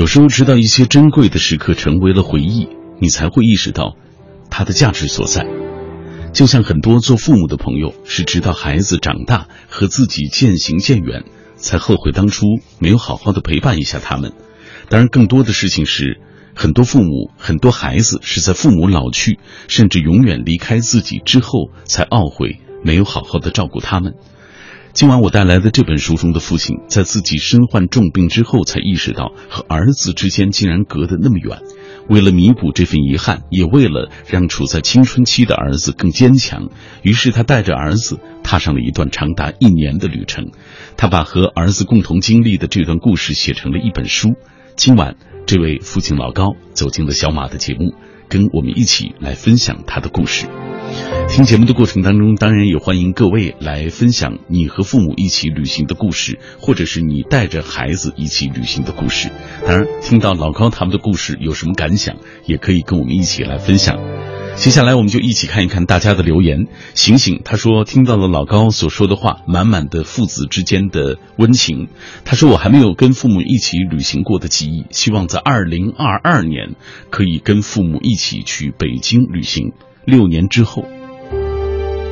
[0.00, 2.70] 有时候，直到一些珍贵的时刻成为了回忆，
[3.02, 3.98] 你才会意识到
[4.48, 5.46] 它的价值所在。
[6.32, 11.24] 就像很多做父母的朋友，是直到孩子长大和自己渐行渐远，
[11.56, 12.46] 才后悔当初
[12.78, 14.32] 没有好好的陪伴一下他们。
[14.88, 16.18] 当然，更多的事情是，
[16.54, 24.14] 很多父母、很多孩子是在父母老去，甚至永远离开自己之后，才懊悔没有好好的照顾他们。
[24.92, 31.60] 今晚我带来的这本书中的父亲，在自己身患重病之后，才意识到和儿子之间竟然隔得那么远。
[32.08, 36.70] 为了弥补这份遗憾，也为了让处在青春期的儿子更坚强，
[37.02, 40.50] 于是他带着儿子踏上了一段长达一年的旅程。
[40.96, 44.30] 他把和儿子共同经历的这段故事写成了一本书。
[44.74, 45.14] 今晚，
[45.46, 47.94] 这位父亲老高走进了小马的节目，
[48.28, 50.46] 跟我们一起来分享他的故事。
[51.28, 59.30] 听节目的过程当中，当然也欢迎各位来分享你和父母一起旅行的故事，或者是你带着孩子一起旅行的故事。
[59.66, 63.98] 当然，听到老高他们的故事有什么感想，也可以跟我们一起来分享。
[64.56, 66.66] 接下来，我们就一起看一看大家的留言。
[66.94, 71.88] 醒醒，他说听到了老高所说的话，满满的父子之间的温情。
[72.24, 76.74] 他说我还没有跟父母一起旅行过的记忆，希望在二零二二年
[77.08, 79.72] 可以跟父母一起去北京旅行。
[80.10, 80.84] 六年之后。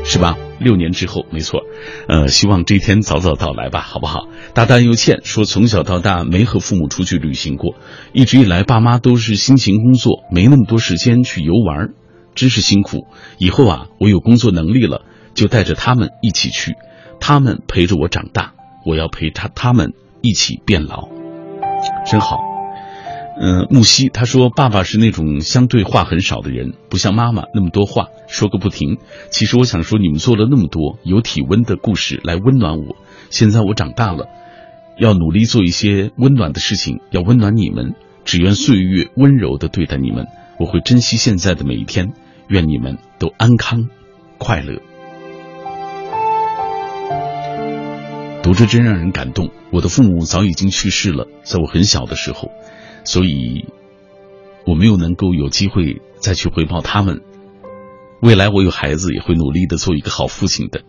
[0.05, 0.39] 是吧？
[0.59, 1.61] 六年之后，没错，
[2.09, 4.27] 呃，希望这一天早早到来吧，好不好？
[4.55, 7.75] 大大又欠说，从小到大没和父母出去旅行过，
[8.15, 11.91] 一直以来爸妈都是辛勤工作，没那么多时间去游玩，
[12.35, 13.07] 真是辛苦。
[13.37, 15.03] 以后啊，我有工作能力了，
[15.35, 16.73] 就带着他们一起去，
[17.21, 18.55] 他们陪着我长大，
[18.87, 21.11] 我要陪他他们一起变老，
[22.07, 22.58] 真好。
[23.41, 28.99] 嗯，木西他说，爸爸是那种相对话很少的人，不像妈妈那么多话说个不停。
[29.31, 32.97] 其实我想说，你们做了那么多有体温的故事来温暖我。
[33.31, 34.27] 现在我长大了，
[34.99, 37.95] 要努力做一些温暖的事情，要温暖你们。
[38.25, 40.27] 只愿岁月温柔的对待你们，
[40.59, 42.13] 我会珍惜现在的每一天。
[42.49, 43.89] 愿你们都安康
[44.37, 44.83] 快乐。
[48.43, 49.51] 读着真让人感动。
[49.71, 52.51] 我的父母早已经去世了，在我很小的时候。
[53.09, 53.65] 所以，
[54.67, 57.23] 我没有能够有机会再去回报他们。
[58.21, 60.83] 未来我有孩子，也会努力的做一个好父亲的。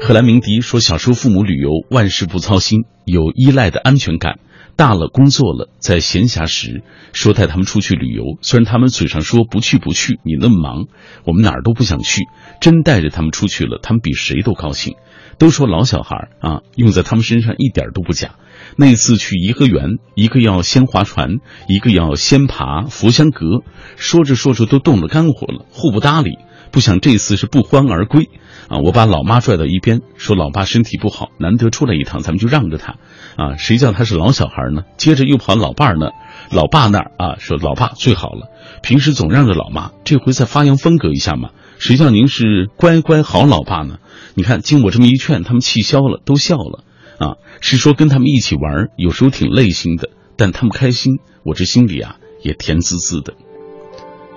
[0.00, 4.40] 荷兰鸣笛说：“小时候父母旅游，万事不操心，有依赖的安全感。
[4.74, 6.82] 大了工作了，在闲暇时
[7.12, 8.24] 说带他们出去旅游。
[8.42, 10.86] 虽然他们嘴上说不去不去，你那么忙，
[11.24, 12.22] 我们哪儿都不想去。
[12.60, 14.96] 真带着他们出去了，他们比谁都高兴。
[15.38, 18.36] 都说老小孩啊，用在他们身上一点都不假。”
[18.76, 21.36] 那次去颐和园，一个要先划船，
[21.68, 23.62] 一个要先爬佛香阁，
[23.96, 26.38] 说着说着都动了肝火了，互不搭理。
[26.72, 28.28] 不想这次是不欢而归
[28.68, 28.78] 啊！
[28.84, 32.96] 我把老妈拽到一边，说老爸身体不好，难得出来一趟，咱们就让着他
[33.36, 33.56] 啊！
[33.56, 34.82] 谁叫他是老小孩呢？
[34.96, 36.10] 接着又跑老伴儿那，
[36.50, 38.48] 老爸那儿啊，说老爸最好了，
[38.82, 41.50] 平时总让着老妈，这回再发扬风格一下嘛。
[41.78, 43.98] 谁叫您是乖乖好老爸呢？
[44.34, 46.84] 你看经我这么一劝，他们气消了，都笑了。
[47.18, 53.34] 啊，是说跟他们一起玩，有时候挺累心的，但他们开心，我这心里啊也甜滋滋的，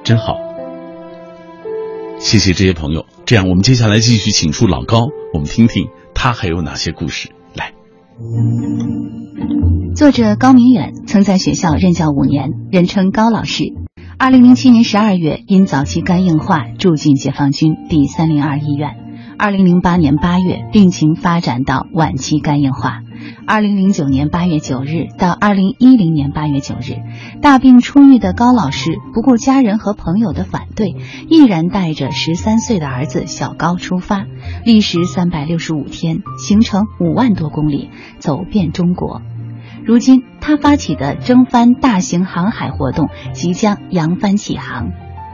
[0.03, 0.37] 真好。
[2.19, 7.29] 谢谢这些朋友，这样我们接下来继续请出老高，我们听听他还有哪些故事。
[7.53, 7.73] 来，
[9.95, 13.73] 作者高明远曾在学校任教五年，人称高老师。
[14.21, 18.97] 二零零七年十二月，因早期肝硬化住进解放军第三零二医院。
[19.37, 23.01] 二零零八年八月，病情发展到晚期肝硬化。
[23.47, 26.97] 二零零九年八月九日到二零一零年八月九日，
[27.41, 30.97] 大病初愈的高老师不顾家人和朋友的反对，
[31.29, 34.25] 毅然带着十三岁的儿子小高出发，
[34.65, 39.21] 历时三百六十五天，行程五万多公里，走遍中国。
[39.85, 44.91] 如今，他发起的征帆大型航海活动即将扬帆起航，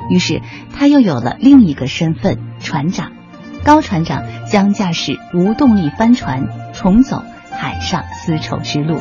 [0.09, 0.41] 于是
[0.73, 3.11] 他又有了另一个身份——船长。
[3.63, 8.99] 高船长将驾驶无动力帆船重走海上丝绸之路。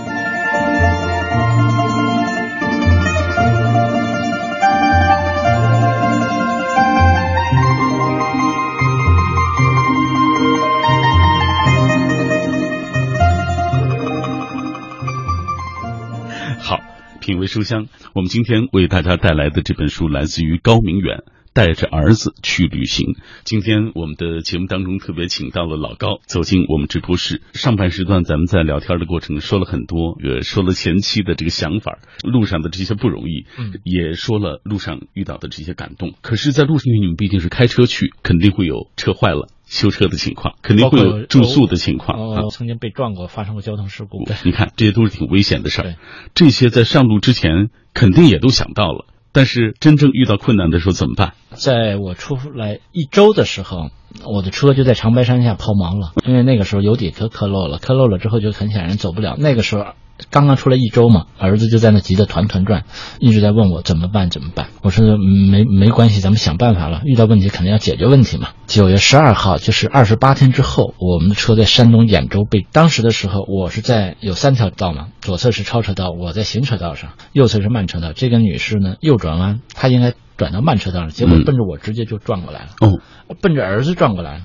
[17.24, 21.24] 品味书香，我们今天为大家带来的这本书来自于高明远。
[21.54, 23.14] 带着儿子去旅行。
[23.44, 27.42] 今天我们的节目当中特别请到了老高走进我们直播室。
[27.52, 36.14] 上半时段咱们在聊天的过程说了很多，呃，说了前期的这个想法，路上的这些不容易，嗯，也说了路上遇到的这些感动。
[36.22, 42.18] 可是，在路上，因为你们毕竟是开车去，肯定会有车坏了修车的情况，肯定会有住宿的情况。
[42.18, 44.24] 哦，曾经被撞过，发生过交通事故。
[44.44, 45.94] 你看，这些都是挺危险的事儿。
[46.34, 49.06] 这些在上路之前肯定也都想到了。
[49.34, 51.34] 但是真正遇到困难的时候怎么办？
[51.50, 53.90] 在我出来一周的时候，
[54.24, 59.36] 我的车就在长白山下抛锚了，因为那个时候油底壳磕漏了，磕漏了之后就很显然走不了。
[59.38, 59.84] 那个时候。
[60.30, 62.84] 刚刚出来一周嘛，儿子就在那急得团团转，
[63.18, 64.68] 一直在问我怎么办怎么办。
[64.80, 67.02] 我说没没关系，咱们想办法了。
[67.04, 68.50] 遇到问题肯定要解决问题嘛。
[68.66, 72.64] 九月十二号，就是二十八天之后，我们的车在山东兖州被。
[72.70, 78.12] 当时的时候，我是在有三条道嘛，左侧是超车道，我在行车道上，右侧是慢车道。
[78.12, 82.68] 这个女士呢，右转弯，她应该转到慢车道上，结果奔着我直接就撞过来了。
[82.80, 83.00] 哦，
[83.42, 84.44] 奔着儿子撞过来了。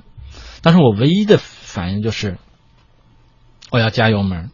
[0.64, 2.38] 但是我唯一的反应就是，
[3.72, 4.50] 我要加油门。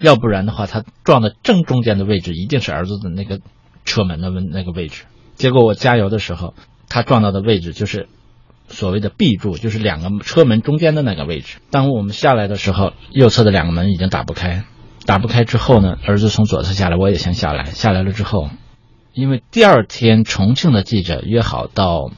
[0.00, 3.40] 要不然的话，他撞的正中间的位置一定是儿子的那个
[3.84, 5.04] 车门的那个位置。
[5.34, 6.54] 结果我加油的时候，
[6.88, 8.08] 他撞到的位置就是
[8.68, 11.58] 所谓的 B 柱，就是两个车门中间的那个位置。
[11.70, 14.64] 当我们下来的时候，右侧的两个门已经打不开，
[15.06, 17.64] 打不开之后呢，儿子从左侧下来，我也先下来。
[17.66, 18.48] 下来了之后，
[19.12, 22.10] 因为第二天重庆的记者约好到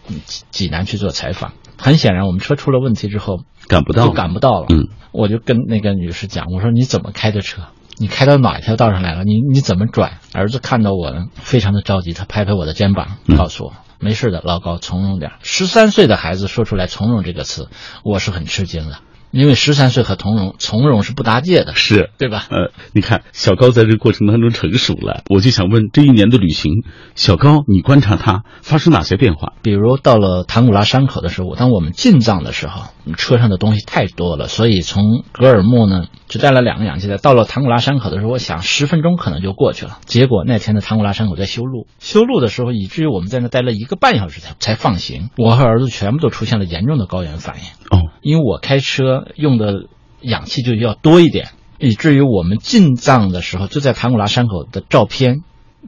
[0.50, 4.66] 济南去做采访，很显然我们车出了问题之后赶不到，就赶不到了。
[4.70, 7.62] 嗯，我就跟那个女士讲，我说你怎么开的车？
[7.98, 9.22] 你开到哪条道上来了？
[9.24, 10.18] 你你怎么转？
[10.32, 13.72] 儿子看到我呢，非常的着急，他拍拍我的肩膀，告诉我。
[14.00, 15.32] 没事的，老高，从容点。
[15.42, 17.68] 十三岁的孩子说出来“从容”这个词，
[18.02, 18.98] 我是很吃惊的，
[19.32, 22.46] 因为十三岁和从容、从容是不搭界的，是对吧？
[22.50, 29.54] 呃，你看小高在这个过程当中成熟了，我就想问，这一年的旅行，小高你观察他发生哪些变化？
[29.62, 37.16] 比如到了唐古拉山口的时候，当我们进藏的时候，车上的东西太多了，所以从格尔木呢只带了两个氧气袋。
[37.16, 39.98] 到了唐古拉山口的时候，我想十分钟可能就过去了。
[40.04, 45.30] 结果那天的唐古拉山口在修路，修路的时候，以至于我们在那待了一个半小时才才放行。
[45.38, 47.62] 我和儿子全部都出现了严重的高原反应。
[47.90, 49.86] 哦，因为我开车用的
[50.20, 55.42] 氧气就要多一点，以至于我们进藏的时候，就在唐古拉山口的照片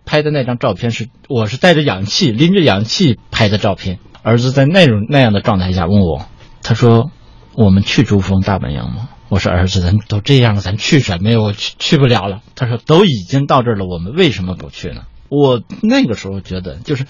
[0.05, 3.99] 拍的那张照片是我是带着氧气拎着氧气拍的照片。
[4.23, 6.27] 儿子在那种那样的状态下问我，
[6.63, 7.11] 他说
[7.55, 11.39] ：“我们去珠峰大本营吗？”我说：“儿子，咱都这样了，咱去什么呀？
[11.39, 17.05] 我去去不了了。”他说：“都已经到这儿了，我们为什么不去呢？”我那个时候觉得，就是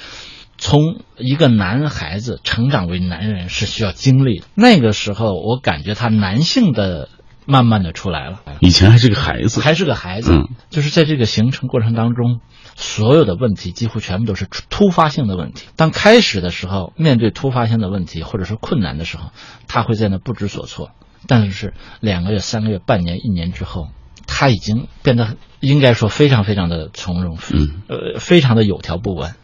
[0.65, 4.47] 从一个男孩子成长为男人是需要经历的。
[4.55, 7.11] 那个时候，我感觉他男性的
[7.45, 8.41] 慢慢的出来了。
[8.61, 12.41] 以前还是个孩子，还是个孩子，嗯，就是在这个形成过程当中，
[12.77, 15.67] 所有的问题几乎全部都是突发性的问题。
[15.77, 19.33] 当开始的时候，面对突发性的问题或者是困难的时候，
[19.69, 20.93] 他会在那不知所措。
[21.29, 23.89] 但是两个月、三个月、半年、一年之后，
[24.27, 29.35] 他已经变得应该说非常非常的从容，嗯，呃，非常的有条不紊。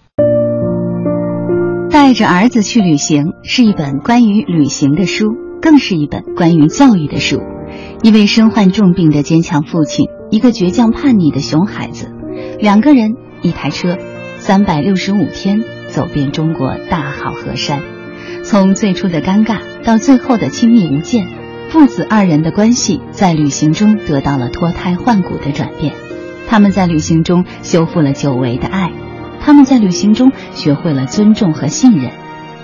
[2.03, 5.27] 带着儿子去旅行是一本关于旅行的书，
[5.61, 7.43] 更是一本关于教育的书。
[8.03, 12.11] 一位身患重病的坚强父亲，一个倔强叛逆的熊孩子，
[12.59, 13.99] 两个人一台车，
[14.39, 17.83] 三百六十五天走遍中国大好河山，
[18.45, 21.29] 从最初的尴尬到最后的亲密无间，
[21.69, 25.93] 父子二人的关系在旅行中得到了脱胎换骨的转变。
[26.49, 28.91] 他们在旅行中修复了久违的爱，
[29.41, 32.13] 他们在旅行中学会了尊重和信任，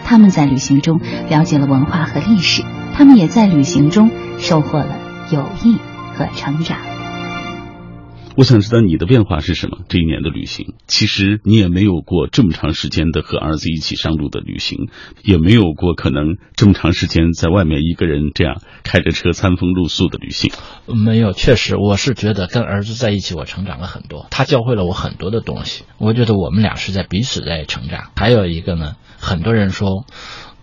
[0.04, 2.62] 他们在旅行中了解了文化和历史，
[2.94, 4.98] 他们也在旅行中收获了
[5.30, 5.76] 友谊
[6.14, 6.95] 和成长。
[8.36, 9.78] 我想知道你的变化是什么？
[9.88, 14.90] 这一年的旅行，其实你也没有过这么长时间的和儿子一起上路的旅行，
[15.24, 20.52] 也没有过可能这么长时间在外面一个人这样开着车餐风露宿的旅行。
[20.86, 25.84] 没有，确实，我是觉得跟儿子在一起，我成长了很多，他教会了我很多的东西。
[25.96, 28.10] 我觉得我们俩是在彼此在成长。
[28.16, 30.04] 还有一个呢，很多人说。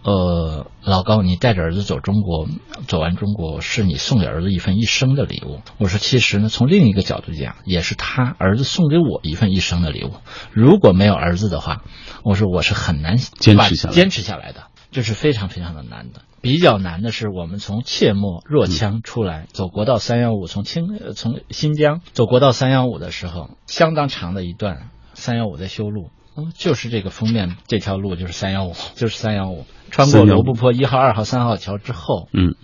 [0.03, 2.47] 呃，老高，你带着儿子走中国，
[2.87, 5.61] 走完中国是你送给儿子一份一生的礼物。
[5.77, 10.11] 我说，其实呢，从另一个角度讲，也是他儿子送给我一份一生的礼物。
[10.51, 11.83] 如果没有儿子的话，
[12.23, 16.23] 我说我是很难坚持下来，坚持下来的，这是非常非常的难的。
[16.41, 26.09] 比较难的是，我们从切莫若羌出来，走国道三幺五，从青从新疆走国道三幺五的时候，相当长的一段，三幺五在修路。
[26.35, 32.55] 嗯，就是这个封面这条路就是三幺五，就是三幺五，穿过罗布泊一号、二号、三号桥之后，嗯，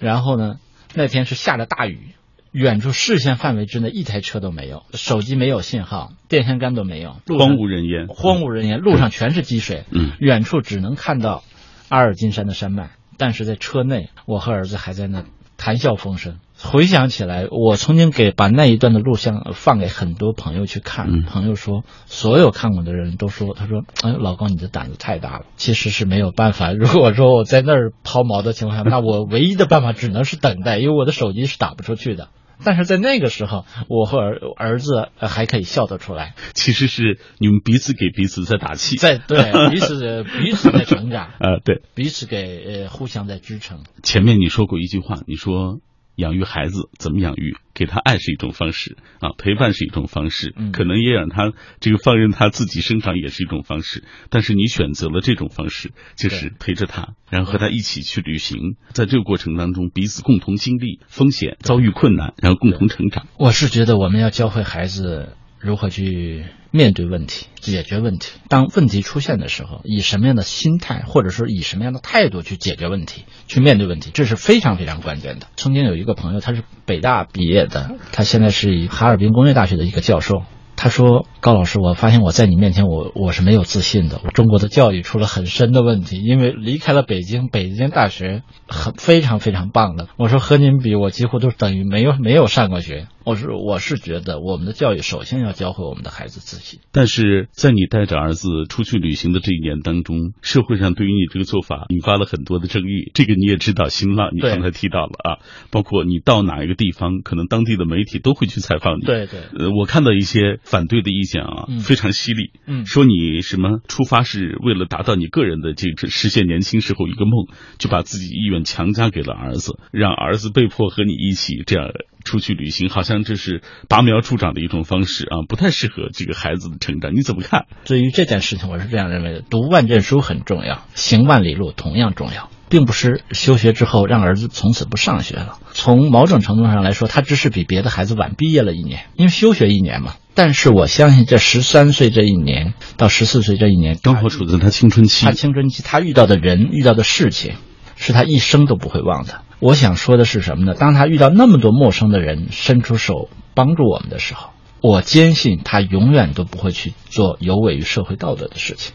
[0.00, 0.56] 然后呢，
[0.94, 2.14] 那天是下着大雨，
[2.52, 11.44] 远处视线范围之内一台车都没有，手机没有信号，电线杆都没有，荒无人烟，荒无人烟，路上全是积水，嗯，远处只能看到
[11.88, 15.24] 阿尔金山的山脉，但是在车内，我和儿子还在那
[15.58, 16.38] 谈笑风生。
[16.58, 25.44] 回想起来，我曾经给把那一段的录像放给很多朋友去看，嗯、朋友说，所有看过的人都说，他说，哎，老高你的胆子太大了。
[25.56, 32.28] 其实是没有办法， 如果说我在那儿抛锚的情况下，那我唯一的办法只能是等待，因为我的手机是打不出去的。
[32.64, 36.34] 但是在那个时候，我和儿儿子还可以笑得出来。
[36.54, 43.80] 其实是你们彼此给彼此在打气，在对 彼此彼此在成长 呃，对，彼此给呃互相在支撑。
[44.02, 45.80] 前面你说过一句话，你说。
[46.16, 47.56] 养育孩子怎么养育？
[47.74, 54.02] 给他爱是一种方式啊，陪伴是一种方式，嗯、可能也让他这个放任他自己生长也是一种方式。
[54.30, 63.26] 但是你选择了这种方式，就是陪着他，然后和他一起去旅行，在这个过程当中彼此共同经历风险、遭遇困难，然后共同成长。
[63.38, 68.32] 我是觉得我们要教会孩子如何去面对问题、解决问题。
[68.48, 75.46] 当问题出现的时候，以什么样的心态，或者说以什么样的态度去解决问题、去面对问题，这是非常非常关键的。
[75.56, 80.42] 曾经有一个朋友，他是北大毕业的，他现在是以哈尔滨工业大学的一个教授。
[80.76, 84.18] 他说：“高老师，我发现我在你面前，我我是没有自信的。
[84.34, 90.08] 中国的教育出了很深的问题，因为离开了北京，北京大学很非常非常棒的。
[90.18, 93.06] 我说和您比，我几乎都等于没有没有上过学。
[93.24, 96.78] 我说我是觉得我们的教育首先要教会我们的孩子自信。
[96.92, 103.10] 但是在你带着儿子出去旅行的这一年当中，社会上对于你这个做法引发了很多的争议。
[103.14, 109.00] 这个你也知道，新浪你刚才提到了啊，包括你到哪一个地方，可能当地的媒体都会去采访你。
[109.04, 117.46] 对对，呃，我看到一些反对的意见啊，嗯非常犀利，嗯说你什么出发是为了达到你个人的这个实现年轻时候一个梦，
[117.78, 121.90] 就把自己意愿强加给了儿子，让儿子被迫和你一起这样
[122.24, 127.14] 出去旅行，好像这是拔苗助长的一种方式啊，不太适合这个孩子的成长。
[127.14, 127.66] 你怎么看？
[127.84, 135.58] 对于这件事情，我是这样认为的：读万卷书很重要，行万里路同样重要，并不是休学之后让儿子从此不上学了。
[135.70, 140.14] 从某种程度上来说，他只是比别的孩子晚毕业了一年，因为休学一年嘛。
[140.36, 147.54] 但是我相信，这十三岁这一年到十四岁这一年，刚好处在他青春期他，青春期他遇到的人、遇到的事情，
[147.96, 149.40] 是他一生都不会忘的。
[149.60, 150.74] 我想说的是什么呢？
[150.74, 154.50] 当他遇到那么多陌生的人伸出手帮助我们的时候，
[154.82, 158.94] 我坚信他永远都不会去做有违于社会道德的事情。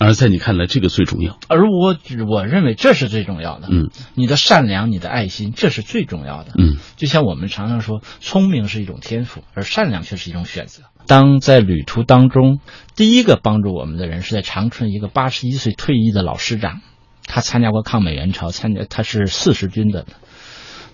[0.00, 1.38] 而在你看来，这个最重要。
[1.48, 1.96] 而我
[2.28, 3.68] 我认为这是最重要的。
[3.70, 6.52] 嗯，你的善良、你的爱心，这是最重要的。
[6.56, 10.84] 嗯，就像我们常常说，聪明是一种天赋，而善良却是一种选择。
[11.06, 12.60] 当在旅途当中，
[12.94, 16.80] 第一个帮助我们的人是在长春一个八十一岁退役的老师长，
[17.26, 20.06] 他参加过抗美援朝，参加他是四十军的。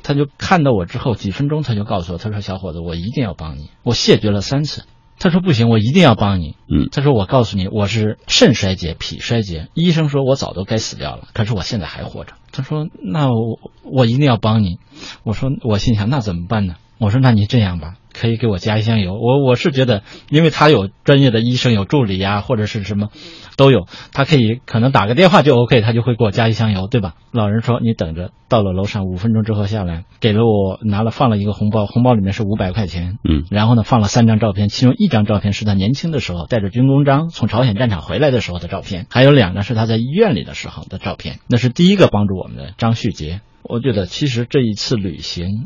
[0.03, 4.85] 他就看到我之后，几分钟他就告诉我，他说：“小伙子，我一定要帮你。”我谢绝了三次。
[5.19, 14.79] 他说：“不行，我一定要帮你。”嗯，他说：“我告诉你，我是肾衰竭、脾衰竭，医生说我早都该死掉了，可是我现在还活着。”他说：“那我我一定要帮你。”
[15.25, 19.15] 我说：“我心想那怎么办呢？”我说：“那你这样吧，可以给我加一箱油。
[19.15, 23.09] 我我是觉得，因为他有专业的医生，有助理呀、或者是什么
[23.57, 27.15] 都有，他可以可能打个电话就 OK，他就会给我加一箱油，对吧？
[27.33, 33.19] 老人说：“你等着，到了楼上五分钟之后下来，给了我拿了放了一个红包，红包里面是五百块钱。
[33.29, 41.41] 嗯，然后呢放了三张照片，其中一张照片是他年轻的时候带着军功章从朝鲜战场回来的时候的照片，还有两张是他在医院里的时候的照片。
[41.49, 43.41] 那是第一个帮助我们的张旭杰。
[43.67, 45.65] 我觉得其实这一次旅行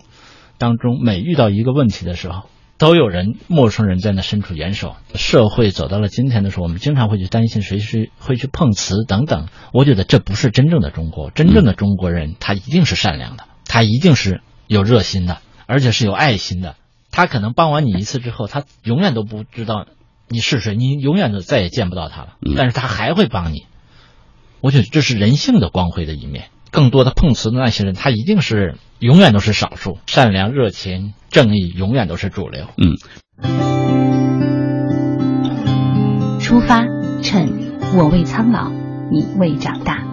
[0.59, 2.43] 当中，每遇到一个问题的时候，
[2.77, 4.97] 都有人陌生人在那伸出援手。
[5.15, 9.49] 社会走到了今天的时候，我们经常会去担心谁是会去碰瓷等等。
[9.73, 16.77] 我觉得这不是真正的中国， 真正的中国人他一定是善良的，他一定是有热心的，而且是有爱心的。
[17.11, 19.87] 他可能帮完你一次之后，他永远都不知道
[20.29, 22.35] 你是谁，你永远都再也见不到他了。
[22.57, 23.67] 但是他还会帮你。
[24.61, 26.49] 我觉得这是人性的光辉的一面。
[26.71, 32.67] 更多的碰瓷的那些人，他一定是永远都是少数，善良、热情、正义永远都是主流。
[32.77, 32.97] 嗯。
[36.41, 36.85] 出发，
[37.23, 37.51] 趁
[37.97, 38.71] 我未苍老，
[39.11, 40.05] 你未长大。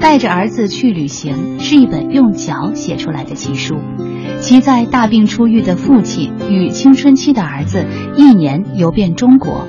[0.00, 3.74] 带着儿子去旅行是一本用脚写出来的奇书，
[4.40, 7.84] 其在大病初愈的父亲与青春期的儿子
[8.16, 9.66] 一年游遍中国，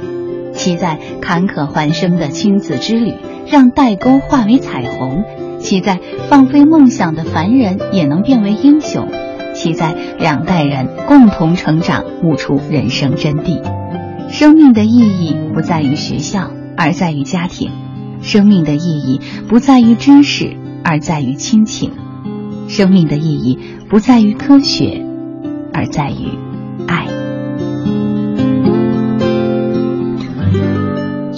[0.53, 3.15] 其在坎坷环生的亲子之旅
[3.47, 5.23] 让代沟化为彩虹，
[5.59, 5.99] 其在
[6.29, 9.07] 放飞梦想的凡人也能变为英雄，
[9.53, 13.61] 其在两代人共同成长，悟出人生真谛。
[14.29, 17.71] 生命的意义不在于学校，而在于家庭。
[18.21, 21.91] 生命的意义不在于知识，而在于亲情；
[22.67, 23.57] 生命的意义
[23.89, 25.05] 不在于科学，
[25.73, 26.37] 而在于
[26.87, 27.18] 爱。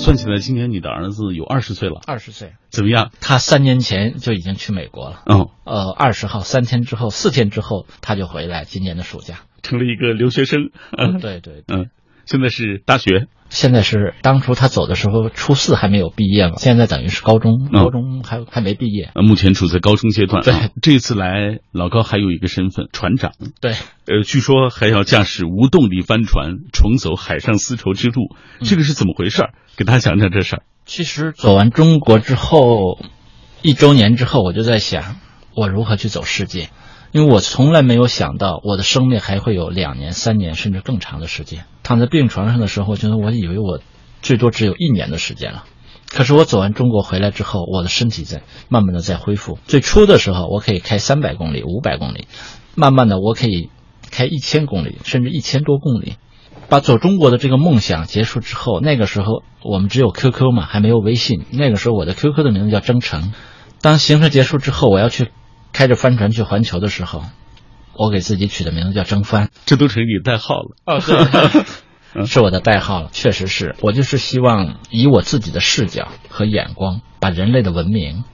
[0.01, 3.11] 算起来，今年你的儿子有二十岁了，二十岁，怎么样？
[3.21, 5.21] 他三年前就已经去美国了。
[5.27, 8.65] 嗯，呃，二十号三天之后，四天之后他就回来。
[8.65, 10.71] 今年的暑假成了一个留学生。
[10.97, 11.91] 嗯，对对，嗯，
[12.25, 13.27] 现在是大学。
[13.51, 19.11] 现在是当初他走的时候，初四还没有毕业嘛，现在等于是高中，高中还、还没毕业。
[19.13, 20.41] 呃，目前处在高中阶段。
[20.41, 23.33] 对，啊、这次来老高还有一个身份，船长。
[23.59, 23.73] 对，
[24.07, 28.33] 呃，据说还要驾驶无动力帆船重走海上丝绸之路，
[28.63, 29.49] 这个是怎么回事？
[29.75, 30.63] 给大家讲讲这事儿。
[30.85, 32.99] 其实走完中国之后，
[33.61, 35.17] 一周年之后，我就在想，
[35.53, 36.69] 我如何去走世界。
[37.11, 41.65] 因为我从来没有想到我的生命还会有两年、三年甚至更长的时间。
[41.83, 43.79] 躺在病床上的时候，就是我以为我
[44.21, 45.65] 最多只有一年的时间了。
[46.07, 49.57] 可是我走完中国回来之后，我的身体在慢慢的在恢复。
[49.65, 52.27] 最初的时候，我可以开三百公里、五百公里，
[52.75, 53.69] 慢慢的我可以
[54.09, 56.13] 开一千公里，甚至一千多公里。
[56.69, 61.45] 把走中国的这个梦想结束之后，那个时候我们只有 QQ 嘛，还没有微信。
[61.51, 63.33] 那个时候我的 QQ 的名字叫征程。
[63.81, 65.27] 当行程结束之后，我要去。
[65.73, 67.23] 开着帆船去环球的时候，
[67.93, 70.75] 我给自己取的名字叫征帆，这都成你代号了。
[70.85, 72.25] 哦，对。
[72.25, 73.09] 是我的代号了。
[73.13, 78.25] 确实是我就是希望以我自己的视角和眼光，把人类的文明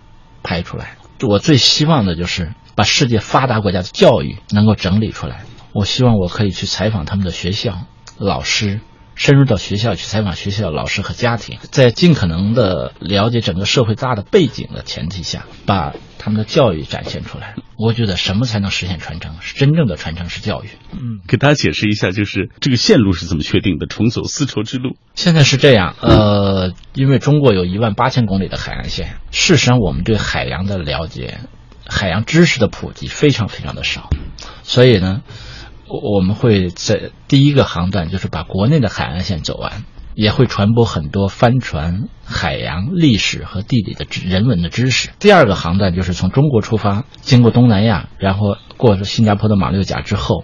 [0.41, 0.97] 拍出来。
[1.21, 5.45] 我最希望的就是把世界发达国家的教育能够整理出来。
[5.73, 7.81] 我希望我可以去采访他们的学校
[8.17, 8.81] 老师。
[9.13, 15.95] 深入到学校去采访学校老师和家庭，在尽可能的了解整个社会大的背景的前提下，把
[16.27, 17.55] 他们的教育展现出来。
[17.77, 19.37] 我觉得什么才能实现传承？
[19.39, 20.67] 是真正的传承是教育。
[20.91, 23.87] 嗯，给大家解释一下，就是这个线路是怎么确定的？
[23.87, 24.97] 重走丝绸之路。
[25.15, 31.39] 现在是这样，呃，因为中国有一万八千公里的海岸线，事实上我们对海洋的了解、
[31.87, 34.09] 海洋知识的普及非常非常的少，
[34.63, 35.21] 所以呢。
[35.89, 45.09] 我们会在第一个航段，就是把国内的海岸线走完，也会传播很多帆船、海洋历史和地理的人文的知识。
[45.17, 50.43] 第二个航段就是从中国出发，经过东南亚，然后过新加坡的马六甲之后，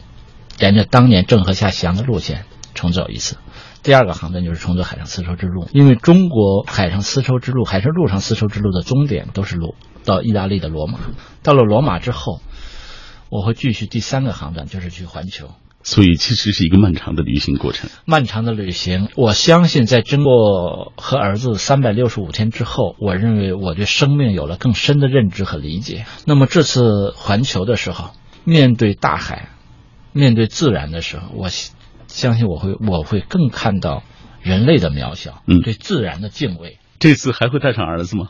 [0.60, 3.38] 沿着当年郑和下西洋的路线重走一次。
[3.84, 9.76] 第二个航段就是重走海上丝绸之路，因为中国海上丝绸之路还是陆上丝绸之路的终点都是罗
[10.06, 11.00] 到意大利的罗马，
[11.44, 12.40] 到了罗马之后。
[13.30, 15.50] 我会继续第三个航段，就是去环球，
[15.84, 17.90] 所以其实是一个漫长的旅行过程。
[18.06, 26.06] 漫长的旅行，我相信在经过和儿子三百六十五天之后，我认为我对生命有了更深的认知和理解。
[26.26, 28.12] 那么这次环球的时候，
[28.46, 29.50] 面对大海，
[30.14, 31.50] 面对自然的时候，我
[32.08, 34.04] 相信我会我会更看到
[34.42, 36.80] 人类的渺小，嗯，对自然的敬畏。
[37.00, 38.30] 这次还会带上儿子吗？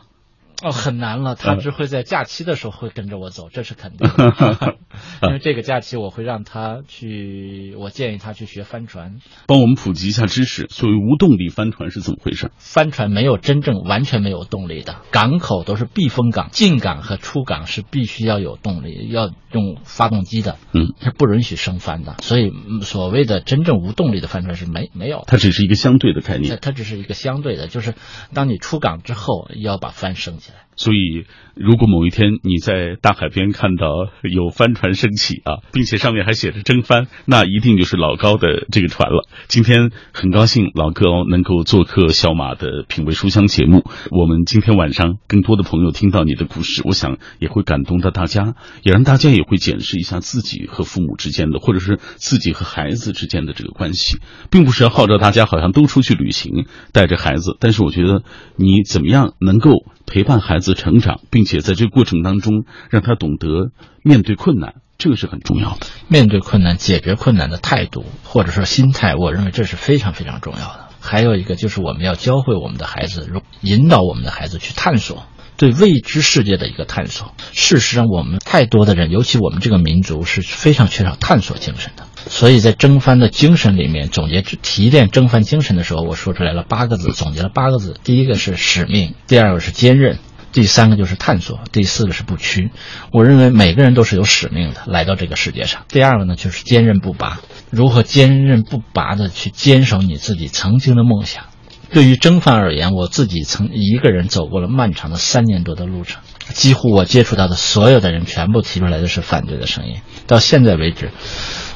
[0.62, 1.34] 哦，很难了。
[1.34, 4.76] 他只会在假期的时候会跟着我走，这是肯定的。
[5.22, 9.16] 因为这个假期我会让他去，我建议他去学帆船。
[9.46, 12.50] 帮我们普及一下知识，所谓无动力帆船是怎么回事？
[12.58, 22.16] 帆船没有真正完全没有动力的，港口都是避风港，进港和出港是必须要有动力，要用发动机的，嗯，是不允许升帆的。
[22.22, 22.50] 所以
[22.82, 25.24] 所谓的真正无动力的帆船是没没有。
[25.26, 26.58] 它只是一个相对的概念。
[26.62, 27.94] 它只是一个相对的，就是
[28.32, 30.63] 当你出港之后要把帆升起来。
[30.76, 33.86] 所以，如果某一天你在大海边看到
[34.22, 39.28] 有帆船升起啊，并且上面还写着“征帆”，那一定就是老高的这个船了。
[39.46, 43.84] 今天很高兴老高能够做客小马的品味书香节目。
[44.10, 54.18] 我们今天晚上更多的朋友听到你的故事，我想也会感动到大家，也让大家也会检视一下自己和父母之间的，或者是自己和孩子之间的这个关系，
[54.50, 57.56] 并不是要号召大家好像都出去旅行，带着孩子。
[57.60, 58.24] 但是我觉得
[58.56, 59.70] 你怎么样能够
[60.04, 60.63] 陪伴孩子。
[60.64, 63.70] 子成长，并且在这个过程当中，让他懂得
[64.02, 65.86] 面对困难，这个是很重要的。
[66.08, 70.88] 面对困难、解决困难的态度或者说心态，我认为这是非常非常重要的。
[71.00, 75.26] 还有一个就是我们要教会我们的孩子，引导我们的孩子去探索
[75.58, 77.34] 对未知世界的一个探索。
[77.52, 82.06] 事实上，我们太多的人，尤其我们这个民族是非常缺少探索精神的。
[82.26, 88.00] 所以在征帆的精神里面，总结提炼征帆精神的时候，我说出来了八个字，总结了八个字。
[88.02, 90.18] 第一个是使命，第二个是坚韧。
[90.54, 92.70] 第三个就是探索，第四个是不屈。
[93.12, 95.84] 我认为每个人都是有使命的，来到这个世界上。
[95.88, 97.40] 第二个呢，就是坚韧不拔。
[97.70, 101.46] 如何坚韧不拔的去坚守你自己曾经的梦想？
[101.92, 109.96] 对于征帆而言，我自己曾一个人走过了漫长的三年多的路程，几乎我接触到的所有的人全部提出来的是反对的声音。
[110.28, 111.10] 到现在为止。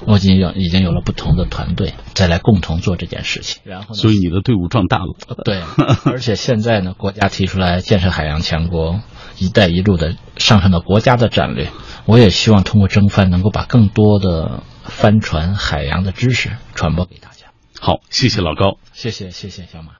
[0.06, 3.60] 我已经有已经有了不同的团队，再来共同做这件事情。
[3.64, 5.14] 然后，所以你的队伍壮大了。
[5.44, 5.62] 对，
[6.04, 9.00] 而且现在呢，国家提出来建设海洋强国、
[9.38, 11.70] 一带一路的上升到国家的战略。
[12.06, 17.48] 我也希望通过征帆，能够把更多的帆船、海洋的知识传播给大家。
[17.80, 19.97] 好，谢谢老高，谢谢谢谢小马。